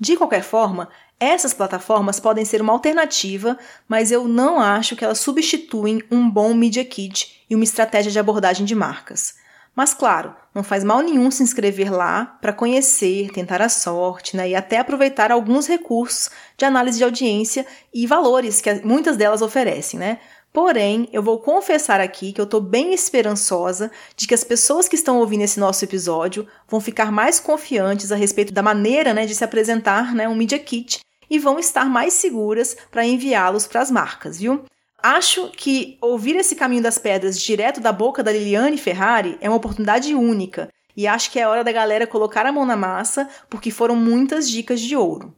De 0.00 0.16
qualquer 0.16 0.42
forma, 0.42 0.88
essas 1.20 1.52
plataformas 1.52 2.18
podem 2.18 2.42
ser 2.42 2.62
uma 2.62 2.72
alternativa, 2.72 3.58
mas 3.86 4.10
eu 4.10 4.26
não 4.26 4.58
acho 4.58 4.96
que 4.96 5.04
elas 5.04 5.20
substituem 5.20 6.02
um 6.10 6.30
bom 6.30 6.54
Media 6.54 6.86
Kit 6.86 7.44
e 7.50 7.54
uma 7.54 7.64
estratégia 7.64 8.10
de 8.10 8.18
abordagem 8.18 8.64
de 8.64 8.74
marcas. 8.74 9.34
Mas 9.76 9.92
claro, 9.92 10.34
não 10.54 10.62
faz 10.62 10.82
mal 10.82 11.02
nenhum 11.02 11.30
se 11.30 11.42
inscrever 11.42 11.92
lá 11.92 12.24
para 12.40 12.52
conhecer, 12.52 13.30
tentar 13.30 13.60
a 13.60 13.68
sorte 13.68 14.36
né, 14.36 14.48
e 14.48 14.54
até 14.54 14.78
aproveitar 14.78 15.30
alguns 15.30 15.66
recursos 15.66 16.30
de 16.56 16.64
análise 16.64 16.96
de 16.96 17.04
audiência 17.04 17.66
e 17.92 18.06
valores 18.06 18.62
que 18.62 18.72
muitas 18.84 19.18
delas 19.18 19.42
oferecem, 19.42 20.00
né? 20.00 20.18
Porém, 20.52 21.08
eu 21.12 21.22
vou 21.22 21.38
confessar 21.38 22.00
aqui 22.00 22.32
que 22.32 22.40
eu 22.40 22.44
estou 22.44 22.60
bem 22.60 22.94
esperançosa 22.94 23.90
de 24.16 24.26
que 24.26 24.34
as 24.34 24.42
pessoas 24.42 24.88
que 24.88 24.96
estão 24.96 25.18
ouvindo 25.18 25.42
esse 25.42 25.60
nosso 25.60 25.84
episódio 25.84 26.46
vão 26.68 26.80
ficar 26.80 27.12
mais 27.12 27.38
confiantes 27.38 28.10
a 28.10 28.16
respeito 28.16 28.52
da 28.52 28.62
maneira 28.62 29.12
né, 29.12 29.26
de 29.26 29.34
se 29.34 29.44
apresentar 29.44 30.14
né, 30.14 30.28
um 30.28 30.34
Media 30.34 30.58
Kit 30.58 31.00
e 31.30 31.38
vão 31.38 31.58
estar 31.58 31.84
mais 31.84 32.14
seguras 32.14 32.76
para 32.90 33.04
enviá-los 33.04 33.66
para 33.66 33.82
as 33.82 33.90
marcas, 33.90 34.38
viu? 34.38 34.64
Acho 35.00 35.50
que 35.50 35.96
ouvir 36.00 36.34
esse 36.34 36.56
caminho 36.56 36.82
das 36.82 36.98
pedras 36.98 37.40
direto 37.40 37.80
da 37.80 37.92
boca 37.92 38.22
da 38.22 38.32
Liliane 38.32 38.76
Ferrari 38.76 39.38
é 39.40 39.48
uma 39.48 39.56
oportunidade 39.58 40.12
única 40.14 40.68
e 40.96 41.06
acho 41.06 41.30
que 41.30 41.38
é 41.38 41.46
hora 41.46 41.62
da 41.62 41.70
galera 41.70 42.06
colocar 42.06 42.44
a 42.44 42.50
mão 42.50 42.66
na 42.66 42.76
massa 42.76 43.28
porque 43.48 43.70
foram 43.70 43.94
muitas 43.94 44.50
dicas 44.50 44.80
de 44.80 44.96
ouro. 44.96 45.32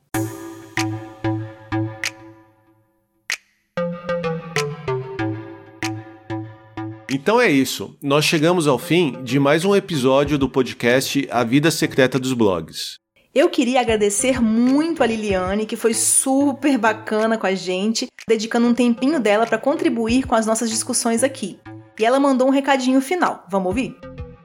Então 7.23 7.39
é 7.39 7.51
isso. 7.51 7.95
Nós 8.03 8.25
chegamos 8.25 8.67
ao 8.67 8.79
fim 8.79 9.23
de 9.23 9.39
mais 9.39 9.63
um 9.63 9.77
episódio 9.77 10.39
do 10.39 10.49
podcast 10.49 11.29
A 11.31 11.45
Vida 11.45 11.71
Secreta 11.71 12.19
dos 12.19 12.33
Blogs. 12.33 12.95
Eu 13.35 13.51
queria 13.51 13.83
agradecer 13.83 14.41
muito 14.41 15.03
a 15.03 15.07
Liliane, 15.07 15.67
que 15.67 15.77
foi 15.77 15.93
super 15.93 16.79
bacana 16.79 17.37
com 17.37 17.47
a 17.47 17.55
gente, 17.55 18.07
dedicando 18.27 18.67
um 18.67 18.73
tempinho 18.73 19.21
dela 19.21 19.47
para 19.47 19.59
contribuir 19.59 20.27
com 20.27 20.35
as 20.35 20.47
nossas 20.47 20.71
discussões 20.71 21.23
aqui. 21.23 21.59
E 21.99 22.07
ela 22.07 22.19
mandou 22.19 22.49
um 22.49 22.51
recadinho 22.51 23.03
final. 23.03 23.45
Vamos 23.51 23.67
ouvir? 23.67 23.95